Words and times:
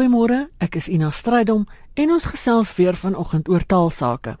Goeiemôre, 0.00 0.46
ek 0.64 0.78
is 0.80 0.86
Ina 0.88 1.10
Strydom 1.12 1.66
en 2.00 2.12
ons 2.14 2.24
gesels 2.32 2.70
weer 2.78 2.96
vanoggend 2.96 3.50
oor 3.52 3.60
taalsake. 3.68 4.32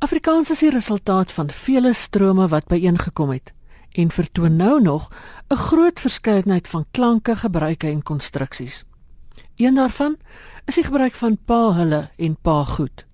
Afrikaans 0.00 0.48
is 0.54 0.62
die 0.64 0.70
resultaat 0.72 1.34
van 1.36 1.50
vele 1.52 1.92
strome 1.92 2.46
wat 2.48 2.70
byeengekom 2.70 3.34
het 3.34 3.52
en 3.92 4.08
vertoon 4.08 4.56
nou 4.56 4.80
nog 4.80 5.10
'n 5.52 5.60
groot 5.68 6.00
verskeidenheid 6.00 6.68
van 6.68 6.86
klanke, 6.96 7.36
gebruike 7.36 7.86
en 7.86 8.02
konstruksies. 8.02 8.84
Een 9.56 9.74
daarvan 9.74 10.16
is 10.64 10.80
die 10.80 10.84
gebruik 10.84 11.14
van 11.14 11.36
pa 11.44 11.74
hulle 11.74 12.10
en 12.16 12.36
pa 12.42 12.64
goed. 12.64 13.04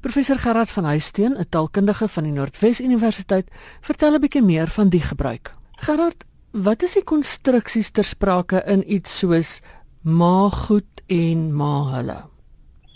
Professor 0.00 0.38
Gerard 0.38 0.70
van 0.70 0.84
Huisteen, 0.84 1.34
'n 1.34 1.48
taalkundige 1.48 2.08
van 2.08 2.22
die 2.22 2.32
Noordwes 2.32 2.80
Universiteit, 2.80 3.50
vertel 3.80 4.14
'n 4.14 4.20
bietjie 4.20 4.42
meer 4.42 4.68
van 4.68 4.88
die 4.88 5.02
gebruik. 5.02 5.54
Gerard, 5.72 6.24
wat 6.50 6.82
is 6.82 6.92
die 6.92 7.04
konstruksies 7.04 7.90
ter 7.90 8.04
sprake 8.04 8.62
in 8.66 8.82
iets 8.92 9.18
soos 9.18 9.60
ma 10.02 10.48
goed 10.48 11.04
en 11.06 11.48
ma 11.52 11.74
hulle? 11.96 12.18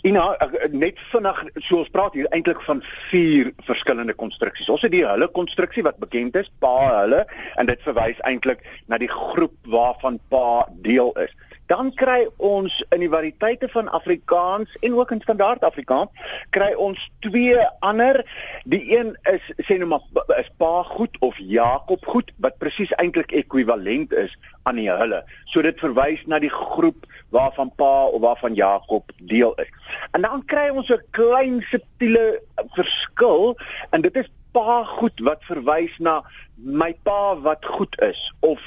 Ina, 0.05 0.23
net 0.69 0.99
vinnig, 1.09 1.39
so 1.65 1.79
ons 1.81 1.89
praat 1.89 2.13
hier 2.13 2.27
eintlik 2.35 2.59
van 2.67 2.83
vier 3.09 3.49
verskillende 3.65 4.13
konstruksies. 4.13 4.69
Ons 4.69 4.83
het 4.85 4.93
die 4.93 5.05
hulle 5.05 5.27
konstruksie 5.33 5.81
wat 5.85 5.97
bekend 5.97 6.37
is, 6.37 6.51
pa 6.61 6.73
hulle, 7.01 7.23
en 7.57 7.69
dit 7.69 7.81
verwys 7.87 8.21
eintlik 8.29 8.61
na 8.85 8.99
die 9.01 9.09
groep 9.09 9.55
waarvan 9.73 10.19
pa 10.29 10.67
deel 10.85 11.09
is 11.23 11.33
dan 11.71 11.91
kry 11.97 12.25
ons 12.37 12.77
in 12.93 13.01
die 13.03 13.09
variëteite 13.09 13.69
van 13.73 13.89
Afrikaans 13.89 14.71
en 14.85 14.97
ook 14.97 15.11
in 15.15 15.21
standaard 15.21 15.63
Afrikaans 15.65 16.33
kry 16.55 16.71
ons 16.77 17.01
twee 17.25 17.57
ander. 17.79 18.21
Die 18.65 18.83
een 18.97 19.15
is 19.31 19.45
sê 19.67 19.79
nou 19.81 19.89
maar 19.95 20.37
is 20.39 20.51
pa 20.61 20.83
goed 20.95 21.17
of 21.25 21.37
Jakob 21.37 22.05
goed 22.05 22.31
wat 22.43 22.59
presies 22.61 22.93
eintlik 23.01 23.33
ekwivalent 23.33 24.13
is 24.13 24.35
aan 24.65 24.79
die 24.81 24.89
hulle. 24.89 25.23
So 25.49 25.61
dit 25.65 25.79
verwys 25.81 26.23
na 26.29 26.39
die 26.41 26.53
groep 26.53 27.05
waarvan 27.33 27.71
pa 27.77 28.05
of 28.05 28.21
waarvan 28.21 28.55
Jakob 28.57 29.11
deel 29.17 29.53
is. 29.61 29.69
En 30.13 30.25
dan 30.25 30.45
kry 30.45 30.69
ons 30.69 30.89
'n 30.89 31.01
klein 31.11 31.61
subtiele 31.61 32.41
verskil 32.77 33.57
en 33.89 34.01
dit 34.01 34.15
is 34.15 34.29
pa 34.55 34.83
goed 34.95 35.19
wat 35.27 35.43
verwys 35.49 35.93
na 35.99 36.21
my 36.55 36.93
pa 37.03 37.35
wat 37.43 37.65
goed 37.67 37.95
is 38.07 38.19
of 38.39 38.61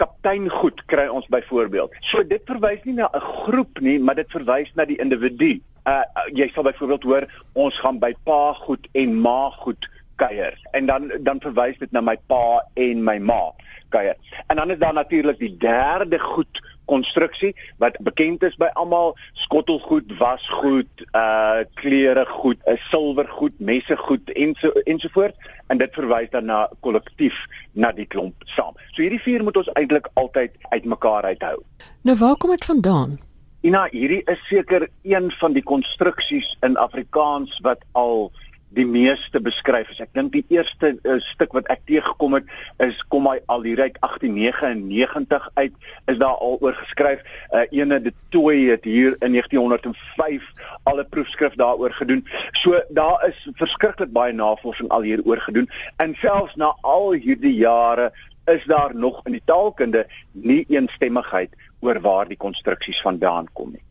kaptein 0.00 0.48
goed 0.48 0.80
kry 0.88 1.06
ons 1.12 1.28
byvoorbeeld. 1.32 1.92
So 2.00 2.24
dit 2.24 2.42
verwys 2.48 2.84
nie 2.88 2.96
na 2.96 3.10
'n 3.12 3.20
groep 3.20 3.80
nie, 3.80 3.98
maar 4.00 4.16
dit 4.16 4.30
verwys 4.30 4.72
na 4.74 4.84
die 4.84 5.00
individu. 5.00 5.60
Uh 5.86 6.04
jy 6.32 6.48
sal 6.54 6.64
byvoorbeeld 6.64 7.02
hoor 7.02 7.24
ons 7.52 7.78
gaan 7.78 7.98
by 7.98 8.14
pa 8.24 8.52
goed 8.64 8.88
en 8.92 9.20
ma 9.20 9.50
goed 9.50 9.88
kuier 10.16 10.54
en 10.72 10.86
dan 10.86 11.10
dan 11.20 11.40
verwys 11.40 11.78
dit 11.78 11.92
na 11.92 12.00
my 12.00 12.16
pa 12.26 12.64
en 12.74 13.04
my 13.04 13.18
ma 13.18 13.52
kuier. 13.88 14.16
En 14.46 14.56
dan 14.56 14.70
is 14.70 14.78
daar 14.78 14.94
natuurlik 14.94 15.38
die 15.38 15.56
derde 15.56 16.18
goed 16.18 16.62
konstruksie 16.90 17.52
wat 17.82 17.96
bekend 18.06 18.42
is 18.42 18.56
by 18.60 18.70
almal 18.74 19.14
skottelgoed, 19.32 20.12
wasgoed, 20.18 21.04
uh 21.16 21.64
klere 21.80 22.26
goed, 22.28 22.60
uh, 22.66 22.78
silwergoed, 22.90 23.58
messe 23.58 23.96
goed 23.96 24.30
en 24.34 24.54
so 24.60 24.72
ensovoorts 24.84 25.52
en 25.72 25.78
dit 25.78 25.94
verwys 25.96 26.30
dan 26.30 26.50
na 26.50 26.64
kollektief 26.80 27.44
na 27.72 27.92
die 27.92 28.06
klomp 28.06 28.48
saam. 28.56 28.74
So 28.92 29.02
hierdie 29.02 29.22
vier 29.22 29.44
moet 29.44 29.56
ons 29.56 29.70
eintlik 29.78 30.10
altyd 30.20 30.56
uitmekaar 30.70 31.30
uithou. 31.34 31.62
Nou 32.04 32.16
waar 32.20 32.36
kom 32.36 32.50
dit 32.50 32.64
vandaan? 32.64 33.18
Ina, 33.64 33.86
hierdie 33.94 34.20
is 34.28 34.40
seker 34.44 34.88
een 35.08 35.30
van 35.40 35.54
die 35.56 35.62
konstruksies 35.64 36.50
in 36.66 36.76
Afrikaans 36.76 37.56
wat 37.64 37.80
al 37.96 38.28
die 38.74 38.86
meeste 38.86 39.40
beskryf 39.40 39.90
is. 39.92 40.00
Ek 40.02 40.12
dink 40.16 40.32
die 40.34 40.44
eerste 40.52 40.94
uh, 41.02 41.16
stuk 41.30 41.54
wat 41.56 41.68
ek 41.72 41.84
teëgekom 41.88 42.38
het 42.38 42.50
is 42.84 42.98
kom 43.12 43.28
hy 43.30 43.38
al 43.52 43.64
hier 43.66 43.82
uit 43.84 43.98
1899 44.00 45.48
uit 45.60 45.88
is 46.10 46.18
daar 46.20 46.38
al 46.46 46.58
oor 46.60 46.76
geskryf. 46.80 47.22
Uh, 47.52 47.64
ene 47.70 48.00
de 48.02 48.12
Tooi 48.34 48.70
het 48.70 48.84
hier 48.84 49.16
in 49.20 49.36
1905 49.36 50.42
al 50.90 51.00
'n 51.00 51.08
proefskrif 51.08 51.54
daaroor 51.60 51.92
gedoen. 51.92 52.24
So 52.52 52.80
daar 52.88 53.22
is 53.28 53.48
verskriklik 53.60 54.12
baie 54.12 54.32
navorsing 54.32 54.90
al 54.90 55.02
hier 55.02 55.22
oor 55.24 55.40
gedoen 55.40 55.70
en 55.96 56.14
selfs 56.18 56.54
na 56.54 56.74
al 56.82 57.12
hierdie 57.12 57.56
jare 57.56 58.12
is 58.44 58.64
daar 58.64 58.94
nog 58.94 59.20
in 59.24 59.32
die 59.32 59.44
taalkunde 59.44 60.06
nie 60.32 60.64
eensstemmigheid 60.68 61.54
oor 61.80 62.00
waar 62.00 62.28
die 62.28 62.36
konstruksies 62.36 63.00
vandaan 63.00 63.48
kom 63.52 63.72
nie. 63.72 63.84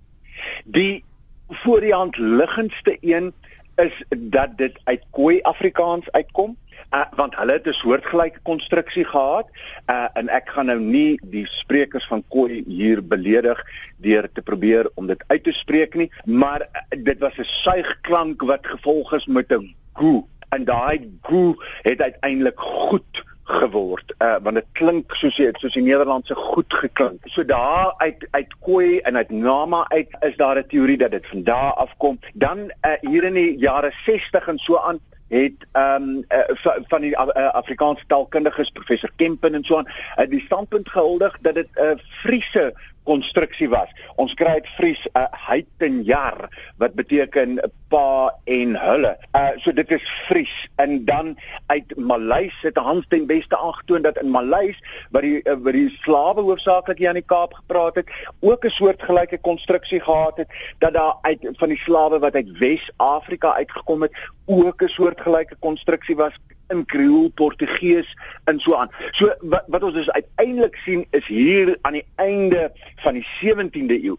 Die 0.66 1.04
voor 1.48 1.82
die 1.82 1.94
hand 1.94 2.18
liggendste 2.18 2.98
een 3.02 3.34
is 3.76 4.04
dat 4.18 4.58
dit 4.58 4.80
uit 4.84 5.02
Khoi 5.12 5.42
Afrikaans 5.42 6.12
uitkom 6.12 6.58
uh, 6.94 7.06
want 7.16 7.36
hulle 7.36 7.52
het 7.52 7.68
'n 7.68 7.74
soortgelyke 7.74 8.40
konstruksie 8.44 9.06
gehad 9.06 9.48
uh, 9.90 10.08
en 10.14 10.30
ek 10.30 10.50
gaan 10.50 10.66
nou 10.66 10.80
nie 10.80 11.20
die 11.24 11.46
sprekers 11.48 12.08
van 12.08 12.24
Khoi 12.30 12.64
hier 12.68 13.04
beledig 13.04 13.66
deur 13.98 14.30
te 14.32 14.42
probeer 14.42 14.90
om 14.94 15.08
dit 15.08 15.24
uit 15.28 15.44
te 15.44 15.52
spreek 15.52 15.96
nie 15.96 16.12
maar 16.26 16.62
uh, 16.62 17.04
dit 17.04 17.20
was 17.20 17.38
'n 17.38 17.44
suigklank 17.44 18.42
wat 18.42 18.68
gevolg 18.68 19.14
is 19.14 19.26
met 19.26 19.52
'n 19.54 19.76
go 19.94 20.28
en 20.50 20.66
daai 20.66 21.12
go 21.22 21.56
het 21.82 22.02
uiteindelik 22.02 22.60
goed 22.60 23.24
geword 23.44 24.14
uh, 24.20 24.36
want 24.42 24.56
dit 24.56 24.68
klink 24.72 25.16
soos 25.20 25.38
jy 25.38 25.50
soos 25.59 25.76
die 25.76 25.84
Nederlandse 25.84 26.36
goed 26.36 26.74
geklink. 26.74 27.20
So 27.28 27.46
daar 27.46 27.94
uit 27.98 28.28
uit 28.31 28.54
Koi 28.59 29.00
en 29.00 29.18
uit 29.18 29.30
Nama 29.31 29.86
uit 29.90 30.16
is 30.22 30.36
daar 30.38 30.58
'n 30.58 30.68
teorie 30.68 30.98
dat 30.98 31.12
dit 31.12 31.28
van 31.28 31.44
daar 31.44 31.74
afkom. 31.74 32.20
Dan 32.34 32.59
uh, 32.59 32.94
hier 33.02 33.24
in 33.24 33.34
die 33.34 33.58
jare 33.58 33.92
60 34.06 34.48
en 34.48 34.58
so 34.58 34.78
aan 34.78 35.00
het 35.28 35.66
ehm 35.72 36.04
um, 36.04 36.26
uh, 36.30 36.78
van 36.88 37.02
die 37.02 37.12
uh, 37.12 37.48
Afrikaanse 37.52 38.04
taalkundiges 38.08 38.70
professor 38.70 39.09
Kempen 39.16 39.54
en 39.54 39.64
so 39.64 39.78
aan 39.78 39.88
uh, 40.18 40.30
die 40.30 40.40
standpunt 40.40 40.90
gehuldig 40.90 41.38
dat 41.42 41.56
dit 41.56 41.68
'n 41.75 41.81
uh, 41.84 41.92
Friese 42.22 42.74
konstruksie 43.03 43.69
was. 43.69 43.90
Ons 44.16 44.34
kry 44.34 44.59
uit 44.59 44.68
Fries 44.78 45.02
'n 45.08 45.19
uh, 45.19 45.28
heitenjar 45.47 46.50
wat 46.78 46.94
beteken 46.94 47.59
pa 47.90 48.34
en 48.50 48.75
hulle. 48.80 49.18
Uh 49.36 49.52
so 49.62 49.72
dit 49.72 49.91
is 49.91 50.06
Fries 50.28 50.53
en 50.75 51.06
dan 51.06 51.38
uit 51.68 51.96
Maleis 51.97 52.56
het 52.62 52.78
Hans 52.78 53.06
ten 53.08 53.28
beste 53.28 53.58
aangetoon 53.58 54.02
dat 54.02 54.22
in 54.22 54.31
Maleis 54.31 54.80
wat 55.12 55.22
die 55.22 55.42
uh, 55.44 55.58
wat 55.63 55.74
die 55.74 55.90
slawe 56.02 56.42
hoofsaaklik 56.42 56.97
hier 56.97 57.12
aan 57.12 57.22
die 57.22 57.31
Kaap 57.34 57.53
gepraat 57.53 57.96
het, 57.96 58.09
ook 58.40 58.66
'n 58.66 58.69
soort 58.69 59.03
gelyke 59.03 59.38
konstruksie 59.38 60.02
gehad 60.02 60.38
het 60.38 60.50
dat 60.80 60.94
daar 60.94 61.18
uit 61.22 61.47
van 61.52 61.69
die 61.69 61.78
slawe 61.78 62.19
wat 62.19 62.36
uit 62.36 62.58
Wes-Afrika 62.58 63.53
uitgekom 63.53 64.02
het, 64.02 64.12
ook 64.46 64.81
'n 64.81 64.88
soort 64.88 65.22
gelyke 65.22 65.56
konstruksie 65.59 66.16
was 66.16 66.34
in 66.69 66.85
Kreol, 66.85 67.29
Portugees 67.29 68.18
en 68.46 68.59
so 68.59 68.75
aan. 68.75 68.91
So 69.12 69.34
wat, 69.41 69.63
wat 69.68 69.84
ons 69.84 69.94
dus 69.94 70.12
uiteindelik 70.12 70.75
sien 70.75 71.06
is 71.12 71.28
hier 71.28 71.78
aan 71.81 71.94
die 71.94 72.06
einde 72.16 72.72
van 73.03 73.13
die 73.13 73.25
17de 73.41 74.00
eeu 74.03 74.18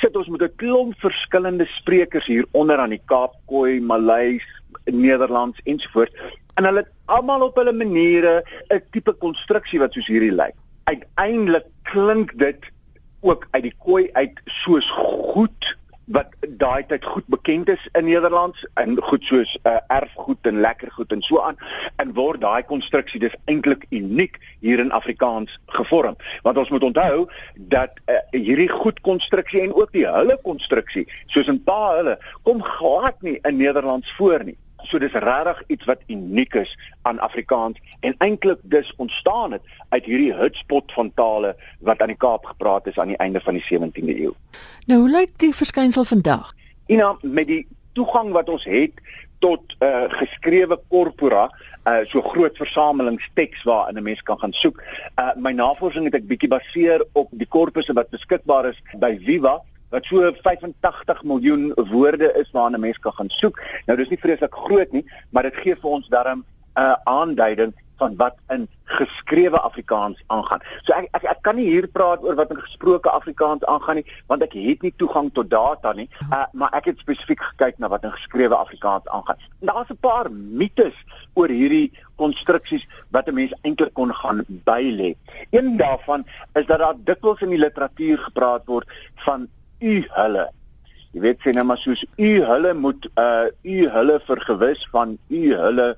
sit 0.00 0.16
ons 0.16 0.28
met 0.28 0.42
'n 0.42 0.56
klomp 0.56 0.94
verskillende 0.98 1.66
sprekers 1.66 2.26
hier 2.26 2.46
onder 2.50 2.78
aan 2.78 2.90
die 2.90 3.02
Kaap, 3.04 3.34
Khoi, 3.46 3.80
Maleis, 3.80 4.46
Nederlands 4.84 5.60
ensovoorts 5.64 6.14
en 6.54 6.64
hulle 6.64 6.82
het 6.84 6.92
almal 7.04 7.42
op 7.42 7.56
hulle 7.56 7.72
maniere 7.72 8.44
'n 8.68 8.82
tipe 8.90 9.12
konstruksie 9.12 9.78
wat 9.78 9.92
soos 9.92 10.06
hierdie 10.06 10.34
lyk. 10.34 10.54
Uiteindelik 10.84 11.66
klink 11.82 12.38
dit 12.38 12.70
ook 13.20 13.46
uit 13.50 13.62
die 13.62 13.74
Khoi 13.78 14.08
uit 14.12 14.40
soos 14.44 14.90
goed 14.90 15.76
wat 16.04 16.34
daai 16.60 16.84
tyd 16.86 17.04
goed 17.04 17.26
bekend 17.26 17.68
is 17.68 17.88
in 17.92 18.04
Nederlands 18.04 18.66
en 18.74 18.96
goed 19.02 19.24
soos 19.24 19.58
uh, 19.62 19.76
erfgoed 19.88 20.46
en 20.46 20.60
lekker 20.60 20.90
goed 20.92 21.12
en 21.12 21.22
so 21.22 21.40
aan 21.40 21.56
en 21.96 22.12
word 22.14 22.40
daai 22.40 22.62
konstruksie 22.62 23.20
dis 23.20 23.36
eintlik 23.44 23.86
uniek 23.90 24.38
hier 24.60 24.78
in 24.78 24.92
Afrikaans 24.92 25.58
gevorm. 25.66 26.16
Want 26.42 26.58
ons 26.58 26.70
moet 26.70 26.84
onthou 26.84 27.28
dat 27.54 27.96
uh, 28.06 28.20
hierdie 28.30 28.68
goed 28.68 29.00
konstruksie 29.00 29.62
en 29.64 29.74
ook 29.74 29.92
die 29.92 30.06
hulle 30.08 30.36
konstruksie 30.42 31.06
soos 31.26 31.48
'n 31.48 31.62
paar 31.64 31.96
hulle 31.96 32.18
kom 32.42 32.62
glad 32.62 33.22
nie 33.22 33.38
in 33.42 33.56
Nederlands 33.56 34.12
voor 34.16 34.44
nie 34.44 34.58
So 34.84 34.98
dis 34.98 35.12
regtig 35.12 35.62
iets 35.66 35.84
wat 35.88 36.02
uniek 36.06 36.54
is 36.54 36.78
aan 37.02 37.18
Afrikaans 37.18 37.80
en 38.00 38.14
eintlik 38.18 38.58
dus 38.62 38.92
ontstaan 38.96 39.52
het 39.52 39.62
uit 39.88 40.04
hierdie 40.04 40.34
hotspot 40.34 40.92
van 40.92 41.12
tale 41.14 41.54
wat 41.80 42.02
aan 42.02 42.12
die 42.12 42.20
Kaap 42.20 42.44
gepraat 42.44 42.86
is 42.86 42.98
aan 42.98 43.12
die 43.14 43.16
einde 43.16 43.40
van 43.40 43.54
die 43.54 43.64
17de 43.64 44.16
eeu. 44.20 44.32
Nou 44.86 45.00
hoe 45.00 45.10
lyk 45.10 45.38
die 45.38 45.54
verskynsel 45.54 46.04
vandag? 46.04 46.52
Ina 46.86 47.16
met 47.22 47.46
die 47.46 47.66
toegang 47.92 48.32
wat 48.32 48.48
ons 48.48 48.64
het 48.68 49.00
tot 49.44 49.76
uh 49.84 50.04
geskrewe 50.08 50.78
korpora, 50.88 51.48
uh 51.88 52.00
so 52.08 52.22
groot 52.22 52.56
versamelingsteks 52.56 53.62
waarin 53.62 53.98
'n 53.98 54.02
mens 54.02 54.22
kan 54.22 54.38
gaan 54.38 54.52
soek. 54.52 54.82
Uh 55.18 55.32
my 55.36 55.52
navorsing 55.52 56.04
het 56.04 56.14
ek 56.14 56.26
bietjie 56.26 56.48
baseer 56.48 57.04
op 57.12 57.28
die 57.30 57.48
korpusse 57.48 57.92
wat 57.92 58.10
beskikbaar 58.10 58.68
is 58.72 58.82
by 58.98 59.16
Viva 59.20 59.60
wat 59.90 60.04
so 60.04 60.32
85 60.42 61.22
miljoen 61.22 61.72
woorde 61.74 62.32
is 62.32 62.50
waarna 62.50 62.76
'n 62.76 62.80
mens 62.80 62.98
kan 62.98 63.12
gaan 63.12 63.30
soek. 63.30 63.60
Nou 63.86 63.98
dis 63.98 64.08
nie 64.08 64.18
vreeslik 64.18 64.54
groot 64.54 64.92
nie, 64.92 65.04
maar 65.30 65.42
dit 65.42 65.56
gee 65.56 65.76
vir 65.76 65.90
ons 65.90 66.08
darm 66.08 66.44
'n 66.76 66.80
uh, 66.80 66.96
aanduiding 67.04 67.74
van 67.96 68.16
wat 68.16 68.36
in 68.48 68.68
geskrewe 68.84 69.60
Afrikaans 69.60 70.22
aangaan. 70.26 70.60
So 70.82 70.92
ek 70.92 71.08
ek 71.16 71.24
ek 71.30 71.42
kan 71.46 71.56
nie 71.56 71.66
hier 71.66 71.86
praat 71.88 72.22
oor 72.24 72.36
wat 72.38 72.50
in 72.50 72.60
gesproke 72.60 73.10
Afrikaans 73.10 73.64
aangaan 73.70 74.00
nie, 74.00 74.06
want 74.26 74.42
ek 74.42 74.56
het 74.58 74.82
nie 74.82 74.92
toegang 74.96 75.30
tot 75.32 75.50
data 75.50 75.92
nie. 75.92 76.08
Uh, 76.30 76.44
maar 76.52 76.74
ek 76.76 76.90
het 76.90 76.98
spesifiek 76.98 77.40
gekyk 77.40 77.78
na 77.78 77.88
wat 77.88 78.04
in 78.04 78.14
geskrewe 78.16 78.56
Afrikaans 78.56 79.08
aangaan. 79.08 79.40
Daar's 79.60 79.90
'n 79.90 80.00
paar 80.00 80.30
mites 80.32 80.96
oor 81.34 81.48
hierdie 81.48 81.92
konstruksies 82.16 82.86
wat 83.10 83.28
'n 83.28 83.34
mens 83.34 83.54
eintlik 83.62 83.94
kon 83.94 84.14
gaan 84.14 84.44
bylê. 84.48 85.14
Een 85.50 85.76
daarvan 85.76 86.26
is 86.54 86.66
dat 86.66 86.78
daar 86.78 86.94
dikwels 86.96 87.40
in 87.40 87.50
die 87.50 87.64
literatuur 87.66 88.18
gepraat 88.18 88.66
word 88.66 88.88
van 89.14 89.48
u 89.84 89.94
hulle. 90.16 90.48
Jy 91.14 91.22
weet 91.22 91.44
sê 91.44 91.52
nou 91.54 91.66
maar 91.68 91.78
soos 91.78 92.02
u 92.18 92.30
hulle 92.48 92.74
moet 92.74 93.08
uh 93.20 93.46
u 93.62 93.88
hulle 93.96 94.18
vergewis 94.26 94.88
van 94.92 95.18
u 95.28 95.42
hulle 95.54 95.88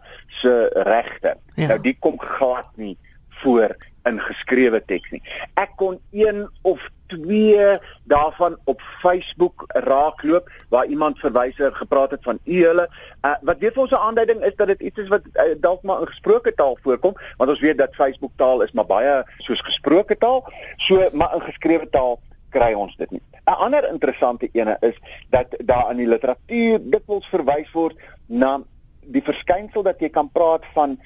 se 0.41 0.55
regte. 0.89 1.37
Ja. 1.55 1.71
Nou 1.73 1.81
die 1.81 1.97
kom 2.01 2.19
glad 2.21 2.69
nie 2.77 2.97
voor 3.43 3.77
in 4.07 4.21
geskrewe 4.23 4.81
teks 4.87 5.11
nie. 5.15 5.23
Ek 5.59 5.73
kon 5.81 5.99
een 6.15 6.45
of 6.63 6.83
twee 7.11 7.79
daarvan 8.11 8.57
op 8.65 8.83
Facebook 9.01 9.65
raakloop 9.87 10.51
waar 10.69 10.87
iemand 10.87 11.19
verwyser 11.19 11.75
gepraat 11.75 12.11
het 12.11 12.23
van 12.23 12.39
u 12.45 12.65
hulle. 12.65 12.89
Uh, 13.23 13.35
wat 13.43 13.59
weer 13.59 13.73
vir 13.73 13.83
ons 13.83 13.91
'n 13.91 14.07
aanduiding 14.09 14.45
is 14.45 14.57
dat 14.57 14.67
dit 14.67 14.81
iets 14.81 14.99
is 14.99 15.09
wat 15.09 15.23
uh, 15.35 15.55
dalk 15.61 15.83
maar 15.83 16.01
in 16.01 16.13
gesproke 16.13 16.55
taal 16.55 16.79
voorkom, 16.83 17.15
want 17.37 17.51
ons 17.51 17.61
weet 17.61 17.79
dat 17.79 17.95
Facebook 17.95 18.33
taal 18.37 18.63
is 18.63 18.73
maar 18.73 18.87
baie 18.87 19.25
soos 19.39 19.61
gesproke 19.61 20.17
taal, 20.17 20.45
so 20.77 21.09
maar 21.13 21.35
in 21.35 21.41
geskrewe 21.41 21.89
taal 21.91 22.21
kry 22.51 22.73
ons 22.73 22.97
dit 22.97 23.11
nie. 23.11 23.23
'n 23.47 23.59
Ander 23.65 23.89
interessante 23.89 24.49
ene 24.53 24.77
is 24.81 24.97
dat 25.31 25.55
daar 25.65 25.91
in 25.91 25.97
die 25.97 26.09
literatuur 26.09 26.81
dikwels 26.83 27.29
verwys 27.31 27.71
word 27.73 27.97
na 28.27 28.59
die 29.01 29.23
verskynsel 29.23 29.83
dat 29.87 30.01
jy 30.01 30.09
kan 30.11 30.31
praat 30.35 30.67
van 30.75 30.99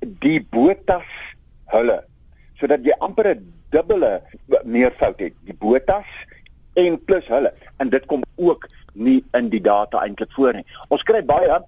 die 0.00 0.40
botas 0.52 1.08
hulle 1.72 2.02
sodat 2.60 2.84
jy 2.84 2.92
amper 3.00 3.34
'n 3.34 3.52
dubbele 3.70 4.22
meervoud 4.64 5.20
het 5.20 5.34
die 5.44 5.56
botas 5.56 6.08
en 6.76 7.04
plus 7.04 7.26
hulle. 7.28 7.52
En 7.76 7.88
dit 7.88 8.06
kom 8.06 8.22
ook 8.36 8.68
nie 8.92 9.24
in 9.32 9.48
die 9.48 9.60
data 9.60 10.02
eintlik 10.04 10.32
voor 10.32 10.54
nie. 10.54 10.64
Ons 10.88 11.02
kry 11.02 11.22
baie 11.24 11.60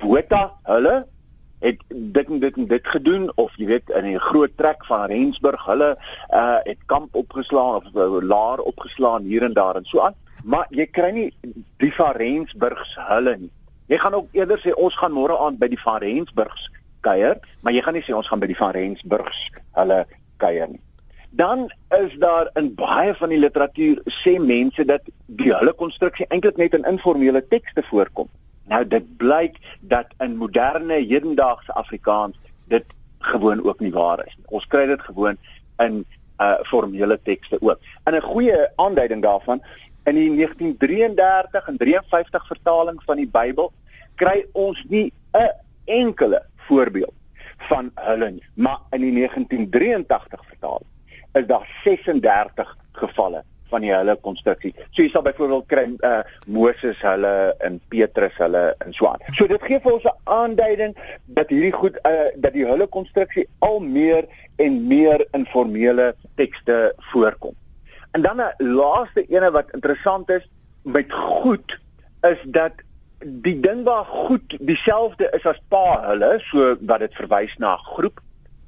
bota 0.00 0.52
hulle 0.68 1.04
het 1.58 1.78
dit 1.88 2.28
en 2.28 2.40
dit 2.40 2.56
en 2.56 2.66
dit 2.66 2.86
gedoen 2.86 3.32
of 3.34 3.56
jy 3.56 3.66
weet 3.66 3.90
in 3.90 4.06
'n 4.14 4.18
groot 4.18 4.56
trek 4.56 4.84
van 4.84 5.06
Rensburg 5.06 5.64
hulle 5.64 5.96
uh 6.30 6.58
het 6.62 6.78
kamp 6.86 7.14
opgeslaan 7.14 7.74
of 7.74 7.84
uh, 7.94 8.22
laar 8.22 8.58
opgeslaan 8.58 9.22
hier 9.22 9.42
en 9.42 9.52
daar 9.52 9.76
en 9.76 9.84
so 9.84 10.00
aan 10.00 10.14
maar 10.44 10.66
jy 10.70 10.86
kry 10.86 11.10
nie 11.10 11.30
die 11.76 11.94
van 11.94 12.12
Rensburgs 12.12 12.96
hulle 13.08 13.36
nie 13.36 13.50
jy 13.86 13.98
gaan 13.98 14.14
ook 14.14 14.28
eerder 14.32 14.58
sê 14.58 14.72
ons 14.74 14.96
gaan 14.96 15.12
môre 15.12 15.38
aand 15.38 15.58
by 15.58 15.68
die 15.68 15.80
van 15.80 16.00
Rensburgs 16.00 16.70
kuier, 17.04 17.38
maar 17.60 17.74
jy 17.76 17.84
gaan 17.84 17.96
nie 17.98 18.04
sê 18.06 18.16
ons 18.16 18.28
gaan 18.30 18.42
by 18.42 18.48
die 18.50 18.58
van 18.58 18.72
Rensburgs 18.76 19.40
hulle 19.78 20.00
kuier 20.42 20.70
nie. 20.72 20.80
Dan 21.34 21.66
is 21.98 22.14
daar 22.22 22.50
in 22.60 22.70
baie 22.78 23.14
van 23.18 23.32
die 23.34 23.40
literatuur 23.42 24.02
sê 24.22 24.36
mense 24.40 24.86
dat 24.86 25.06
die 25.40 25.50
hulle 25.50 25.74
konstruksie 25.80 26.28
eintlik 26.30 26.60
net 26.62 26.76
in 26.78 26.86
informele 26.88 27.42
tekste 27.50 27.82
voorkom. 27.90 28.30
Nou 28.64 28.86
dit 28.88 29.16
blyk 29.16 29.58
dat 29.80 30.06
in 30.18 30.36
moderne 30.36 30.94
hedendaagse 30.94 31.72
Afrikaans 31.72 32.36
dit 32.64 32.84
gewoon 33.18 33.64
ook 33.64 33.80
nie 33.80 33.92
waar 33.92 34.26
is 34.26 34.36
nie. 34.36 34.46
Ons 34.46 34.66
kry 34.66 34.86
dit 34.86 35.00
gewoon 35.00 35.36
in 35.78 36.04
uh 36.42 36.58
formele 36.66 37.18
tekste 37.22 37.60
ook. 37.60 37.78
In 38.04 38.14
'n 38.14 38.20
goeie 38.20 38.68
aanduiding 38.76 39.22
daarvan 39.22 39.62
in 40.04 40.14
die 40.14 40.30
1933 40.30 41.68
en 41.68 41.76
53 41.76 42.46
vertaling 42.46 43.02
van 43.04 43.16
die 43.16 43.28
Bybel 43.28 43.72
kry 44.14 44.46
ons 44.52 44.84
nie 44.88 45.12
'n 45.32 45.50
enkele 45.84 46.42
voorbeeld 46.56 47.14
van 47.56 47.90
hulle 47.94 48.30
nie. 48.30 48.44
Maar 48.54 48.78
in 48.90 49.00
die 49.00 49.12
1983 49.12 50.44
vertaling 50.46 50.90
is 51.32 51.46
daar 51.46 51.80
36 51.84 52.76
gevalle 52.92 53.44
van 53.72 53.84
die 53.84 53.92
hulle 53.94 54.16
konstruksie. 54.26 54.72
So 54.92 55.02
jy 55.02 55.10
sal 55.12 55.24
byvoorbeeld 55.26 55.66
kry 55.72 55.84
uh 56.06 56.22
Moses 56.46 57.00
hulle 57.02 57.54
en 57.66 57.80
Petrus 57.92 58.36
hulle 58.38 58.64
en 58.84 58.96
so 58.96 59.08
aan. 59.10 59.22
So 59.32 59.46
dit 59.50 59.62
gee 59.68 59.80
vir 59.80 59.92
ons 59.92 60.04
'n 60.04 60.16
aanduiding 60.24 60.96
dat 61.26 61.48
hierdie 61.48 61.72
goed 61.72 61.98
uh 62.06 62.30
dat 62.36 62.52
die 62.52 62.66
hulle 62.66 62.86
konstruksie 62.86 63.48
al 63.58 63.80
meer 63.80 64.26
en 64.56 64.86
meer 64.86 65.26
informele 65.32 66.14
tekste 66.36 66.94
voorkom. 67.10 67.54
En 68.12 68.22
dan 68.22 68.40
'n 68.40 68.52
laaste 68.58 69.26
ene 69.26 69.50
wat 69.50 69.70
interessant 69.72 70.30
is 70.30 70.48
met 70.82 71.12
goed 71.12 71.80
is 72.22 72.40
dat 72.44 72.72
die 73.24 73.60
ding 73.60 73.84
waar 73.84 74.04
goed 74.04 74.56
dieselfde 74.60 75.30
is 75.32 75.46
as 75.46 75.60
pa 75.68 76.08
hulle, 76.08 76.40
so 76.44 76.76
wat 76.80 77.00
dit 77.00 77.14
verwys 77.14 77.56
na 77.58 77.76
groep, 77.76 78.20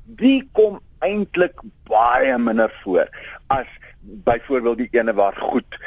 die 0.05 0.49
kom 0.53 0.81
eintlik 1.05 1.61
baie 1.89 2.39
minder 2.39 2.73
voor 2.83 3.11
as 3.47 3.69
byvoorbeeld 4.07 4.79
die 4.79 4.93
ene 4.93 5.15
waar 5.15 5.37
goed 5.37 5.79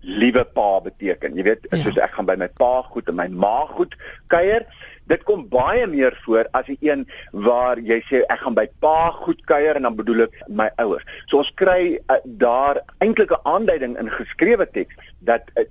liewe 0.00 0.44
pa 0.44 0.80
beteken. 0.80 1.34
Jy 1.36 1.42
weet, 1.42 1.66
ja. 1.70 1.80
soos 1.82 1.98
ek 2.00 2.14
gaan 2.16 2.28
by 2.28 2.36
my 2.38 2.48
pa 2.60 2.82
goed 2.92 3.08
en 3.10 3.18
my 3.18 3.26
ma 3.28 3.66
goed 3.74 3.96
kuier, 4.32 4.64
dit 5.08 5.22
kom 5.26 5.44
baie 5.50 5.86
meer 5.88 6.14
voor 6.24 6.48
as 6.56 6.68
die 6.68 6.78
een 6.84 7.04
waar 7.32 7.80
jy 7.80 7.98
sê 8.08 8.22
ek 8.28 8.44
gaan 8.44 8.56
by 8.56 8.66
pa 8.84 9.10
goed 9.24 9.40
kuier 9.48 9.78
en 9.78 9.88
dan 9.88 9.96
bedoel 9.98 10.26
ek 10.26 10.36
my 10.48 10.68
ouers. 10.84 11.06
So 11.30 11.40
ons 11.42 11.52
kry 11.60 11.96
uh, 11.96 12.20
daar 12.24 12.82
eintlik 13.04 13.32
'n 13.32 13.42
aanduiding 13.48 13.96
in 13.98 14.12
geskrewe 14.12 14.68
teks 14.70 14.94
dat 15.24 15.50
uh, 15.56 15.64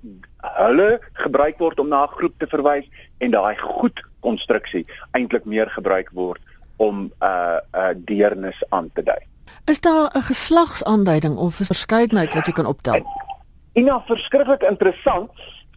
hulle 0.58 1.00
gebruik 1.24 1.58
word 1.58 1.80
om 1.80 1.88
na 1.88 2.04
'n 2.04 2.16
groep 2.18 2.34
te 2.38 2.50
verwys 2.50 2.86
en 3.18 3.30
daai 3.30 3.56
goed 3.56 4.02
konstruksie 4.20 4.84
eintlik 5.14 5.44
meer 5.44 5.70
gebruik 5.70 6.10
word 6.12 6.42
om 6.76 7.06
'n 7.06 7.12
uh, 7.22 7.58
'n 7.58 7.78
uh, 7.78 7.94
deernis 7.96 8.58
aan 8.70 8.90
te 8.94 9.02
dui. 9.02 9.22
Is 9.68 9.80
daar 9.80 10.10
'n 10.16 10.22
geslagsaanduiding 10.22 11.36
of 11.36 11.60
'n 11.60 11.64
verskeidenheid 11.64 12.34
wat 12.34 12.46
jy 12.46 12.52
kan 12.52 12.66
optel? 12.66 13.02
Nou 13.72 14.00
verskriklik 14.04 14.62
interessant. 14.62 15.30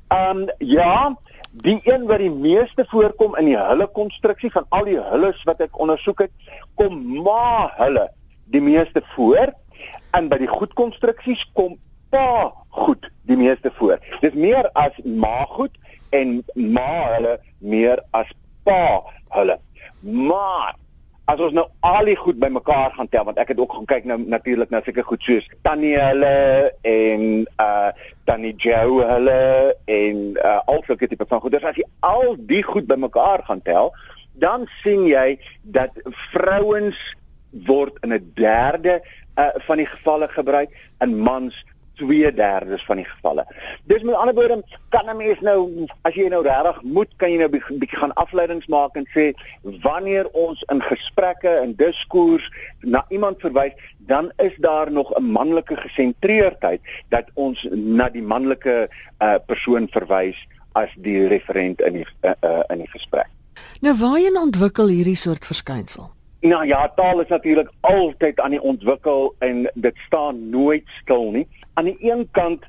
Ehm 0.08 0.38
um, 0.38 0.50
ja, 0.58 1.18
die 1.52 1.80
een 1.84 2.06
wat 2.06 2.18
die 2.18 2.32
meeste 2.32 2.86
voorkom 2.88 3.36
in 3.36 3.46
die 3.46 3.58
hulle 3.58 3.88
konstruksie 3.88 4.52
van 4.52 4.66
al 4.70 4.84
die 4.84 5.00
hulles 5.00 5.44
wat 5.44 5.60
ek 5.60 5.80
ondersoek 5.80 6.20
het, 6.20 6.32
kom 6.76 7.22
ma 7.24 7.74
hulle 7.76 8.12
die 8.44 8.62
meeste 8.62 9.02
voor 9.16 9.54
en 10.12 10.28
by 10.28 10.38
die 10.38 10.48
goed 10.48 10.74
konstruksies 10.74 11.52
kom 11.54 11.78
pa 12.10 12.54
goed 12.68 13.12
die 13.22 13.38
meeste 13.38 13.72
voor. 13.74 14.00
Dis 14.20 14.34
meer 14.34 14.70
as 14.74 14.92
ma 15.04 15.44
goed 15.44 15.76
en 16.10 16.46
ma 16.56 17.16
hulle 17.16 17.40
meer 17.58 18.04
as 18.10 18.32
pa 18.64 19.04
hulle. 19.30 19.60
Maar 20.00 20.76
as 21.30 21.40
ons 21.40 21.54
nou 21.54 21.66
al 21.86 22.08
die 22.10 22.18
goed 22.18 22.40
bymekaar 22.42 22.96
gaan 22.96 23.10
tel 23.12 23.26
want 23.28 23.40
ek 23.42 23.54
het 23.54 23.60
ook 23.62 23.76
gaan 23.76 23.88
kyk 23.90 24.08
nou 24.10 24.18
natuurlik 24.34 24.72
na 24.74 24.82
seker 24.86 25.06
goed 25.08 25.24
soos 25.24 25.48
Tannie 25.66 25.98
hulle 26.00 26.72
en 26.88 27.24
uh 27.62 27.92
Tannie 28.26 28.56
Joe 28.58 29.06
hulle 29.06 29.42
en 29.86 30.22
uh 30.36 30.58
al 30.72 30.84
sulke 30.88 31.08
tipe 31.08 31.26
van 31.28 31.42
goed. 31.42 31.56
Dus 31.58 31.68
as 31.68 31.78
jy 31.80 31.88
al 32.06 32.36
die 32.50 32.64
goed 32.64 32.88
bymekaar 32.90 33.44
gaan 33.48 33.62
tel, 33.66 33.92
dan 34.34 34.68
sien 34.82 35.06
jy 35.10 35.40
dat 35.62 35.98
vrouens 36.34 37.00
word 37.68 37.98
in 38.06 38.14
'n 38.14 38.32
derde 38.36 39.02
uh 39.38 39.52
van 39.68 39.78
die 39.78 39.90
gevalle 39.90 40.28
gebruik 40.28 40.74
en 41.00 41.18
mans 41.18 41.66
2/3 41.96 42.86
van 42.86 42.96
die 42.96 43.06
gevalle. 43.06 43.46
Dis 43.84 44.02
met 44.02 44.16
ander 44.16 44.36
woorde, 44.36 44.64
kan 44.90 45.10
'n 45.10 45.18
mens 45.18 45.40
nou 45.40 45.88
as 46.02 46.14
jy 46.16 46.28
nou 46.28 46.44
regtig 46.44 46.82
moet, 46.82 47.10
kan 47.18 47.32
jy 47.32 47.38
nou 47.38 47.50
'n 47.50 47.80
bietjie 47.80 47.98
gaan 47.98 48.14
afleidings 48.14 48.68
maak 48.68 48.96
en 48.96 49.08
sê 49.16 49.34
wanneer 49.62 50.28
ons 50.32 50.64
in 50.72 50.82
gesprekke 50.82 51.50
en 51.50 51.76
diskurs 51.76 52.52
na 52.80 53.06
iemand 53.10 53.40
verwys, 53.40 53.74
dan 53.98 54.32
is 54.38 54.56
daar 54.58 54.92
nog 54.92 55.14
'n 55.18 55.32
manlike 55.32 55.76
gesentreerdheid 55.76 56.82
dat 57.10 57.26
ons 57.34 57.68
na 57.72 58.10
die 58.10 58.24
manlike 58.24 58.90
uh, 59.20 59.36
persoon 59.46 59.88
verwys 59.92 60.48
as 60.72 60.90
die 60.96 61.28
referent 61.28 61.82
in 61.82 61.94
die 61.94 62.08
uh, 62.22 62.32
uh, 62.42 62.64
in 62.70 62.78
die 62.78 62.90
gesprek. 62.90 63.28
Nou 63.82 63.96
waarheen 63.98 64.38
ontwikkel 64.38 64.88
hierdie 64.88 65.16
soort 65.16 65.46
verskynsel? 65.46 66.12
Nou 66.42 66.66
ja, 66.66 66.88
taal 66.96 67.22
is 67.22 67.28
natuurlik 67.28 67.70
altyd 67.80 68.40
aan 68.40 68.56
die 68.56 68.62
ontwikkel 68.62 69.36
en 69.40 69.70
dit 69.74 69.98
staan 70.08 70.50
nooit 70.50 70.88
stil 71.02 71.32
nie 71.32 71.48
aan 71.74 71.86
die 71.86 72.12
een 72.12 72.28
kant 72.32 72.66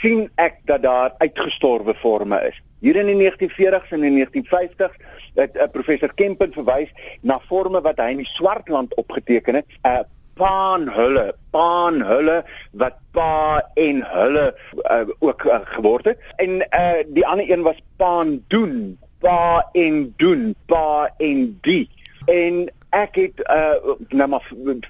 sien 0.00 0.28
ek 0.40 0.60
dat 0.64 0.82
daar 0.82 1.14
uitgestorwe 1.18 1.94
forme 1.94 2.38
is. 2.48 2.60
Hier 2.84 2.96
in 2.96 3.08
die 3.10 3.16
1940s 3.18 3.94
en 3.96 4.04
die 4.04 4.12
1950s 4.16 4.98
het 5.34 5.56
uh, 5.56 5.66
professor 5.72 6.12
Kempen 6.14 6.52
verwys 6.54 6.92
na 7.22 7.40
forme 7.48 7.80
wat 7.82 7.98
hy 8.00 8.12
in 8.14 8.22
die 8.22 8.30
Swartland 8.30 8.94
opgeteken 9.00 9.58
het, 9.60 9.78
uh, 9.82 9.98
eh, 9.98 10.04
paan 10.34 10.88
hulle, 10.90 11.28
paan 11.54 12.00
hulle 12.02 12.40
wat 12.74 12.96
pa 13.14 13.62
en 13.78 14.02
hulle 14.10 14.46
uh, 14.82 15.02
ook 15.18 15.44
uh, 15.46 15.60
geword 15.76 16.10
het. 16.10 16.22
En 16.42 16.56
uh, 16.62 17.02
die 17.14 17.26
ander 17.26 17.50
een 17.50 17.62
was 17.66 17.78
paan 17.96 18.38
doen, 18.52 18.96
pa 19.22 19.62
en 19.72 20.14
doen, 20.18 20.54
pa 20.66 21.10
en 21.22 21.46
die. 21.62 21.86
En 22.26 22.66
ek 22.94 23.16
het 23.18 23.40
uh 23.50 23.94
nou 24.14 24.28
maar 24.28 24.46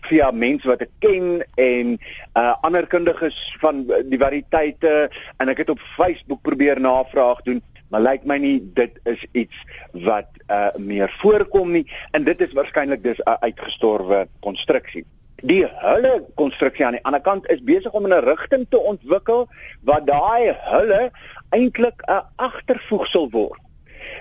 via 0.08 0.30
mense 0.30 0.68
wat 0.68 0.82
ek 0.84 0.92
ken 1.04 1.44
en 1.60 1.94
uh 2.38 2.52
ander 2.66 2.86
kundiges 2.86 3.38
van 3.62 3.84
die 4.10 4.20
variëteite 4.20 4.94
en 5.38 5.52
ek 5.52 5.64
het 5.64 5.72
op 5.72 5.80
Facebook 5.96 6.42
probeer 6.42 6.80
navraag 6.80 7.40
doen 7.48 7.62
maar 7.88 8.04
lyk 8.04 8.24
my 8.28 8.36
nie 8.42 8.58
dit 8.76 9.00
is 9.08 9.24
iets 9.32 9.64
wat 10.04 10.30
uh 10.50 10.70
meer 10.76 11.12
voorkom 11.22 11.72
nie 11.72 11.84
en 12.12 12.24
dit 12.28 12.40
is 12.46 12.52
waarskynlik 12.52 13.02
dus 13.02 13.20
'n 13.24 13.36
uitgestorwe 13.40 14.26
konstruksie. 14.40 15.04
Die 15.42 15.64
hulle 15.66 16.24
konstruksie 16.34 16.86
aan 16.86 16.96
die 16.96 17.04
ander 17.04 17.20
kant 17.20 17.48
is 17.50 17.62
besig 17.62 17.92
om 17.92 18.06
'n 18.06 18.24
rigting 18.24 18.66
te 18.68 18.78
ontwikkel 18.78 19.48
waar 19.82 20.04
daai 20.04 20.56
hulle 20.72 21.10
eintlik 21.50 22.02
'n 22.06 22.24
agtervoegsel 22.36 23.30
word. 23.30 23.60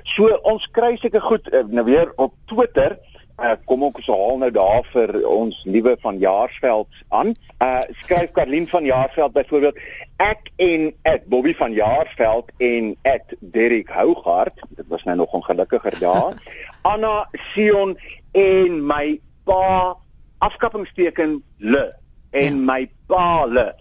So 0.03 0.27
ons 0.43 0.67
kry 0.71 0.95
seker 0.97 1.21
goed 1.21 1.49
nou 1.67 1.85
weer 1.85 2.11
op 2.15 2.33
Twitter 2.45 2.97
uh, 3.37 3.51
kom 3.65 3.83
ook 3.83 3.99
so 4.01 4.13
haal 4.13 4.37
nou 4.37 4.51
daar 4.51 4.85
vir 4.93 5.15
ons 5.27 5.63
nuwe 5.65 5.95
van 6.01 6.17
Jaarsveld 6.17 6.87
aan. 7.09 7.35
Uh 7.63 7.81
skryf 8.03 8.31
Karlien 8.31 8.67
van 8.67 8.85
Jaarsveld 8.85 9.33
byvoorbeeld 9.33 9.79
ek 10.17 10.51
en 10.55 10.93
Ed 11.01 11.25
Bobby 11.25 11.55
van 11.55 11.73
Jaarsveld 11.73 12.51
en 12.57 12.95
Ed 13.01 13.35
Derrick 13.39 13.89
Hougaard. 13.89 14.61
Dit 14.69 14.87
was 14.87 15.03
nou 15.03 15.17
nog 15.17 15.33
ongelukkiger 15.33 15.99
daar. 15.99 16.33
Anna 16.93 17.27
Sion 17.31 17.97
en 18.31 18.85
my 18.85 19.19
pa 19.43 19.97
afskappingsteken 20.37 21.43
le 21.57 21.93
en 22.29 22.59
ja. 22.59 22.73
my 22.73 22.89
pa 23.07 23.45
le. 23.45 23.73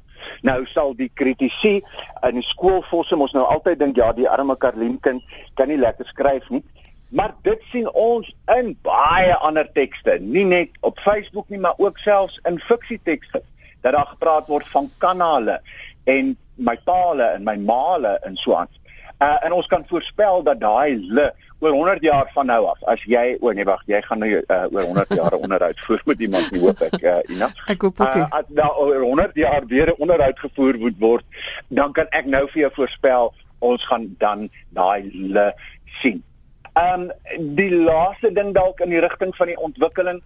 Nou 0.46 0.66
sal 0.66 0.94
die 0.94 1.10
kritisie 1.14 1.80
in 2.22 2.38
die 2.38 2.46
skoolfosse 2.46 3.16
mos 3.18 3.34
nou 3.34 3.44
altyd 3.44 3.80
dink 3.80 3.96
ja, 3.98 4.12
die 4.14 4.28
arme 4.30 4.56
Karlien 4.56 5.00
kind 5.02 5.22
kan 5.58 5.68
nie 5.68 5.80
lekker 5.80 6.06
skryf 6.06 6.48
nie. 6.50 6.62
Maar 7.12 7.34
dit 7.44 7.60
sien 7.70 7.88
ons 7.92 8.28
in 8.56 8.70
baie 8.82 9.34
ander 9.44 9.68
tekste, 9.76 10.16
nie 10.20 10.44
net 10.48 10.76
op 10.80 11.00
Facebook 11.04 11.48
nie, 11.52 11.60
maar 11.60 11.76
ook 11.76 11.98
selfs 12.00 12.38
in 12.48 12.60
fiksietekste. 12.60 13.42
Dat 13.80 13.92
daar 13.92 14.06
gepraat 14.14 14.46
word 14.46 14.68
van 14.72 14.90
kanale 14.98 15.60
en 16.04 16.36
my 16.54 16.76
paale 16.84 17.34
en 17.36 17.44
my 17.44 17.56
male 17.56 18.16
en 18.24 18.36
so 18.36 18.54
aan. 18.54 18.70
Uh, 19.22 19.36
en 19.44 19.52
ons 19.52 19.66
kan 19.66 19.84
voorspel 19.88 20.42
dat 20.42 20.60
daai 20.60 20.96
le 20.98 21.28
oor 21.62 21.70
100 21.70 22.02
jaar 22.02 22.30
van 22.32 22.46
nou 22.46 22.64
af. 22.66 22.80
As 22.90 23.04
jy 23.06 23.36
o 23.40 23.52
nee 23.54 23.66
wag 23.68 23.84
jy 23.86 24.00
gaan 24.02 24.24
nou 24.24 24.30
uh, 24.40 24.64
oor 24.72 24.88
100 24.88 25.14
jaar 25.18 25.36
onderhoud 25.36 25.84
voer 25.86 26.02
met 26.10 26.24
iemand 26.26 26.50
nie 26.50 26.62
hoop 26.64 26.82
ek 26.88 26.98
uh, 26.98 27.20
Ina. 27.30 27.52
Ek 27.70 27.86
hoop 27.86 28.00
ook 28.00 28.18
uh, 28.18 28.26
as 28.40 28.50
daar 28.56 28.80
oor 28.82 29.04
100 29.04 29.38
jaar 29.38 29.68
weer 29.70 29.92
'n 29.92 30.02
onderhoud 30.02 30.42
gevoer 30.48 30.78
moet 30.78 30.98
word 30.98 31.24
dan 31.68 31.92
kan 31.92 32.10
ek 32.10 32.26
nou 32.26 32.48
vir 32.50 32.60
jou 32.66 32.72
voorspel 32.80 33.34
ons 33.58 33.86
gaan 33.86 34.10
dan 34.18 34.48
daai 34.74 35.06
le 35.12 35.52
sien 36.00 36.22
Ehm 36.72 37.10
um, 37.10 37.54
die 37.56 37.70
laaste 37.70 38.32
ding 38.32 38.54
dalk 38.54 38.80
in 38.80 38.90
die 38.90 39.00
rigting 39.00 39.36
van 39.36 39.46
die 39.46 39.58
ontwikkeling 39.60 40.22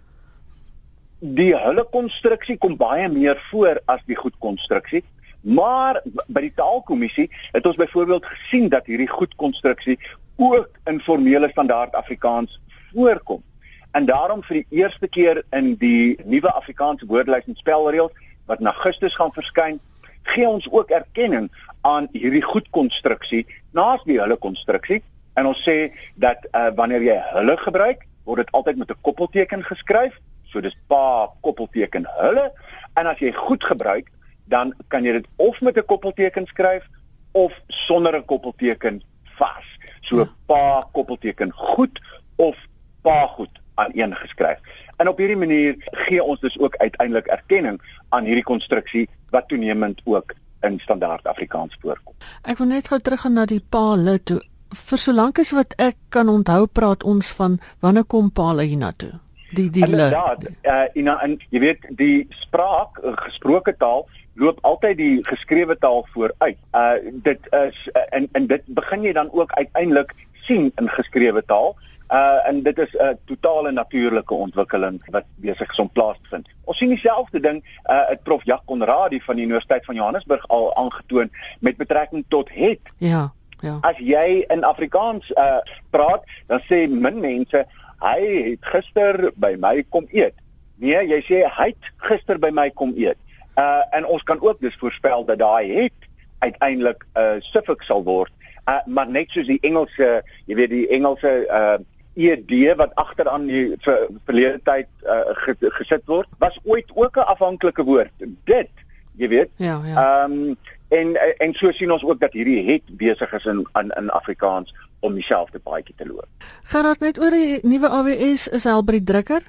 die 1.19 1.55
hulle 1.57 1.85
konstruksie 1.91 2.59
kom 2.61 2.77
baie 2.77 3.09
meer 3.09 3.41
voor 3.51 3.81
as 3.87 4.03
die 4.07 4.17
goed 4.17 4.35
konstruksie. 4.39 5.03
Maar 5.41 6.01
by 6.27 6.43
die 6.45 6.53
taalkommissie 6.55 7.27
het 7.55 7.67
ons 7.67 7.79
byvoorbeeld 7.81 8.27
gesien 8.27 8.69
dat 8.69 8.87
hierdie 8.87 9.09
goed 9.09 9.35
konstruksie 9.37 9.99
ook 10.37 10.69
in 10.87 11.01
formele 11.01 11.49
standaard 11.51 11.95
Afrikaans 11.95 12.61
voorkom. 12.93 13.43
En 13.91 14.07
daarom 14.07 14.43
vir 14.43 14.61
die 14.61 14.83
eerste 14.83 15.09
keer 15.09 15.43
in 15.51 15.75
die 15.81 16.19
nuwe 16.25 16.53
Afrikaanse 16.53 17.07
woordelys 17.07 17.47
en 17.47 17.57
spelreëls 17.57 18.13
wat 18.47 18.61
in 18.61 18.71
Augustus 18.71 19.15
gaan 19.15 19.33
verskyn, 19.33 19.81
gee 20.23 20.49
ons 20.49 20.67
ook 20.71 20.91
erkenning 20.91 21.49
aan 21.81 22.09
hierdie 22.13 22.43
goed 22.43 22.71
konstruksie 22.71 23.47
naas 23.73 24.03
die 24.05 24.21
hulle 24.21 24.37
konstruksie 24.37 25.03
En 25.37 25.47
ons 25.47 25.63
sê 25.69 25.93
dat 26.15 26.47
uh, 26.53 26.69
wanneer 26.75 27.03
jy 27.05 27.17
hulle 27.37 27.57
gebruik, 27.61 28.07
word 28.25 28.45
dit 28.45 28.53
altyd 28.57 28.77
met 28.81 28.91
'n 28.91 29.01
koppelteken 29.01 29.63
geskryf. 29.65 30.15
So 30.45 30.61
dis 30.61 30.77
pa 30.89 31.29
koppelteken 31.41 32.07
hulle. 32.19 32.53
En 32.95 33.07
as 33.07 33.19
jy 33.19 33.33
goed 33.33 33.65
gebruik, 33.65 34.09
dan 34.45 34.75
kan 34.89 35.05
jy 35.05 35.13
dit 35.13 35.27
of 35.37 35.61
met 35.61 35.77
'n 35.77 35.85
koppelteken 35.85 36.47
skryf 36.47 36.85
of 37.33 37.53
sonder 37.67 38.17
'n 38.17 38.25
koppelteken 38.25 39.03
vas. 39.39 39.67
So 40.01 40.17
ja. 40.19 40.29
pa 40.47 40.89
koppelteken 40.93 41.53
goed 41.53 42.01
of 42.37 42.57
pa 43.03 43.27
goed 43.27 43.61
aan 43.75 43.91
een 43.93 44.15
geskryf. 44.17 44.59
En 44.97 45.09
op 45.09 45.19
hierdie 45.19 45.37
manier 45.37 45.75
gee 45.79 46.23
ons 46.23 46.41
dus 46.41 46.59
ook 46.59 46.77
uiteindelik 46.77 47.27
erkenning 47.27 47.81
aan 48.09 48.25
hierdie 48.25 48.45
konstruksie 48.45 49.09
wat 49.31 49.49
toenemend 49.49 50.01
ook 50.05 50.35
in 50.61 50.79
standaard 50.81 51.27
Afrikaans 51.27 51.77
voorkom. 51.81 52.15
Ek 52.43 52.59
wil 52.59 52.67
net 52.67 52.89
gou 52.89 53.01
teruggaan 53.01 53.33
na 53.33 53.45
die 53.45 53.61
pa 53.61 53.91
hulle 53.91 54.23
toe 54.23 54.41
vir 54.75 54.99
solank 54.99 55.39
as 55.39 55.51
wat 55.51 55.75
ek 55.79 55.97
kan 56.09 56.29
onthou 56.29 56.67
praat 56.67 57.05
ons 57.05 57.29
van 57.33 57.61
wanneer 57.81 58.05
kom 58.05 58.31
Paul 58.31 58.59
hiernatoe 58.59 59.21
die 59.51 59.71
die 59.71 59.97
Ja, 59.97 60.37
uh, 60.63 60.87
en 60.95 61.09
en 61.09 61.39
jy 61.51 61.61
weet 61.61 61.89
die 61.99 62.27
spraak 62.43 62.99
uh, 63.03 63.13
gesproke 63.27 63.77
taal 63.79 64.07
loop 64.35 64.59
altyd 64.69 64.99
die 64.99 65.25
geskrewe 65.25 65.77
taal 65.79 66.07
vooruit. 66.13 66.59
Uh 66.75 66.95
dit 67.25 67.51
is 67.53 67.89
uh, 67.95 68.05
en 68.11 68.29
en 68.33 68.47
dit 68.47 68.63
begin 68.67 69.05
jy 69.05 69.13
dan 69.13 69.33
ook 69.33 69.53
uiteindelik 69.53 70.15
sien 70.47 70.73
in 70.77 70.89
geskrewe 70.89 71.43
taal. 71.47 71.77
Uh 72.13 72.49
en 72.49 72.63
dit 72.63 72.79
is 72.79 72.93
'n 72.93 73.03
uh, 73.03 73.15
totale 73.25 73.73
natuurlike 73.73 74.35
ontwikkeling 74.35 75.01
wat 75.11 75.25
besig 75.37 75.71
is 75.71 75.79
om 75.79 75.89
plaas 75.89 76.19
te 76.23 76.29
vind. 76.29 76.49
Ons 76.65 76.79
sien 76.79 76.89
dieselfde 76.89 77.41
ding 77.41 77.65
uh 77.91 78.09
het 78.09 78.23
prof 78.23 78.45
Jacques 78.45 78.67
Conradie 78.67 79.25
van 79.25 79.37
die 79.37 79.45
Universiteit 79.45 79.85
van 79.85 79.95
Johannesburg 79.95 80.49
al 80.49 80.77
aangetoon 80.77 81.31
met 81.61 81.77
betrekking 81.77 82.25
tot 82.29 82.49
het. 82.53 82.81
Ja. 82.99 83.33
Ja. 83.61 83.79
As 83.81 83.99
jy 83.99 84.45
in 84.49 84.65
Afrikaans 84.65 85.31
uh 85.31 85.61
praat, 85.91 86.25
dan 86.47 86.61
sê 86.69 86.87
min 86.89 87.21
mense 87.21 87.65
hy 88.05 88.21
het 88.51 88.69
gister 88.73 89.31
by 89.37 89.55
my 89.59 89.85
kom 89.89 90.09
eet. 90.13 90.35
Nee, 90.77 91.01
jy 91.09 91.21
sê 91.25 91.43
hy 91.49 91.71
het 91.73 91.93
gister 92.09 92.39
by 92.39 92.51
my 92.53 92.69
kom 92.71 92.93
eet. 92.97 93.19
Uh 93.57 93.83
en 93.97 94.07
ons 94.07 94.23
kan 94.23 94.41
ook 94.41 94.61
dus 94.61 94.77
voorspel 94.81 95.25
dat 95.25 95.39
daai 95.39 95.73
het 95.73 96.09
uiteindelik 96.39 97.05
'n 97.05 97.21
uh, 97.21 97.37
suffix 97.41 97.87
sal 97.87 98.05
word. 98.05 98.33
Uh 98.69 98.81
maar 98.87 99.09
net 99.09 99.31
soos 99.31 99.47
die 99.47 99.61
Engelse, 99.61 100.23
jy 100.45 100.55
weet 100.55 100.71
die 100.71 100.89
Engelse 100.89 101.47
uh 101.49 101.79
ed 102.17 102.77
wat 102.77 102.95
agteraan 102.95 103.47
die 103.47 103.75
ver, 103.79 104.09
verlede 104.25 104.61
tyd 104.65 104.89
uh, 105.05 105.37
gesit 105.77 106.03
word, 106.07 106.29
was 106.39 106.59
ooit 106.65 106.91
ook 106.95 107.17
'n 107.17 107.29
afhanklike 107.29 107.85
woord. 107.85 108.13
Dit, 108.45 108.71
jy 109.17 109.29
weet. 109.29 109.51
Ja, 109.57 109.81
ja. 109.85 110.23
Ehm 110.23 110.33
um, 110.33 110.57
en 110.89 111.17
en 111.39 111.55
so 111.55 111.73
sien 111.73 111.93
ons 111.93 112.05
ook 112.05 112.21
dat 112.21 112.33
hierdie 112.33 112.63
het 112.73 112.83
besig 112.99 113.33
is 113.33 113.45
in 113.45 113.67
in 113.81 113.91
in 113.99 114.11
Afrikaans 114.11 114.75
om 115.01 115.15
dieselfde 115.15 115.59
paadjie 115.59 115.95
te 115.97 116.07
loop. 116.07 116.29
Dit 116.73 117.01
net 117.01 117.19
oor 117.21 117.35
die 117.35 117.61
nuwe 117.63 117.89
AWS 117.89 118.49
is 118.49 118.65
hy 118.65 118.75
al 118.75 118.85
by 118.87 118.99
die 118.99 119.07
drukker? 119.13 119.45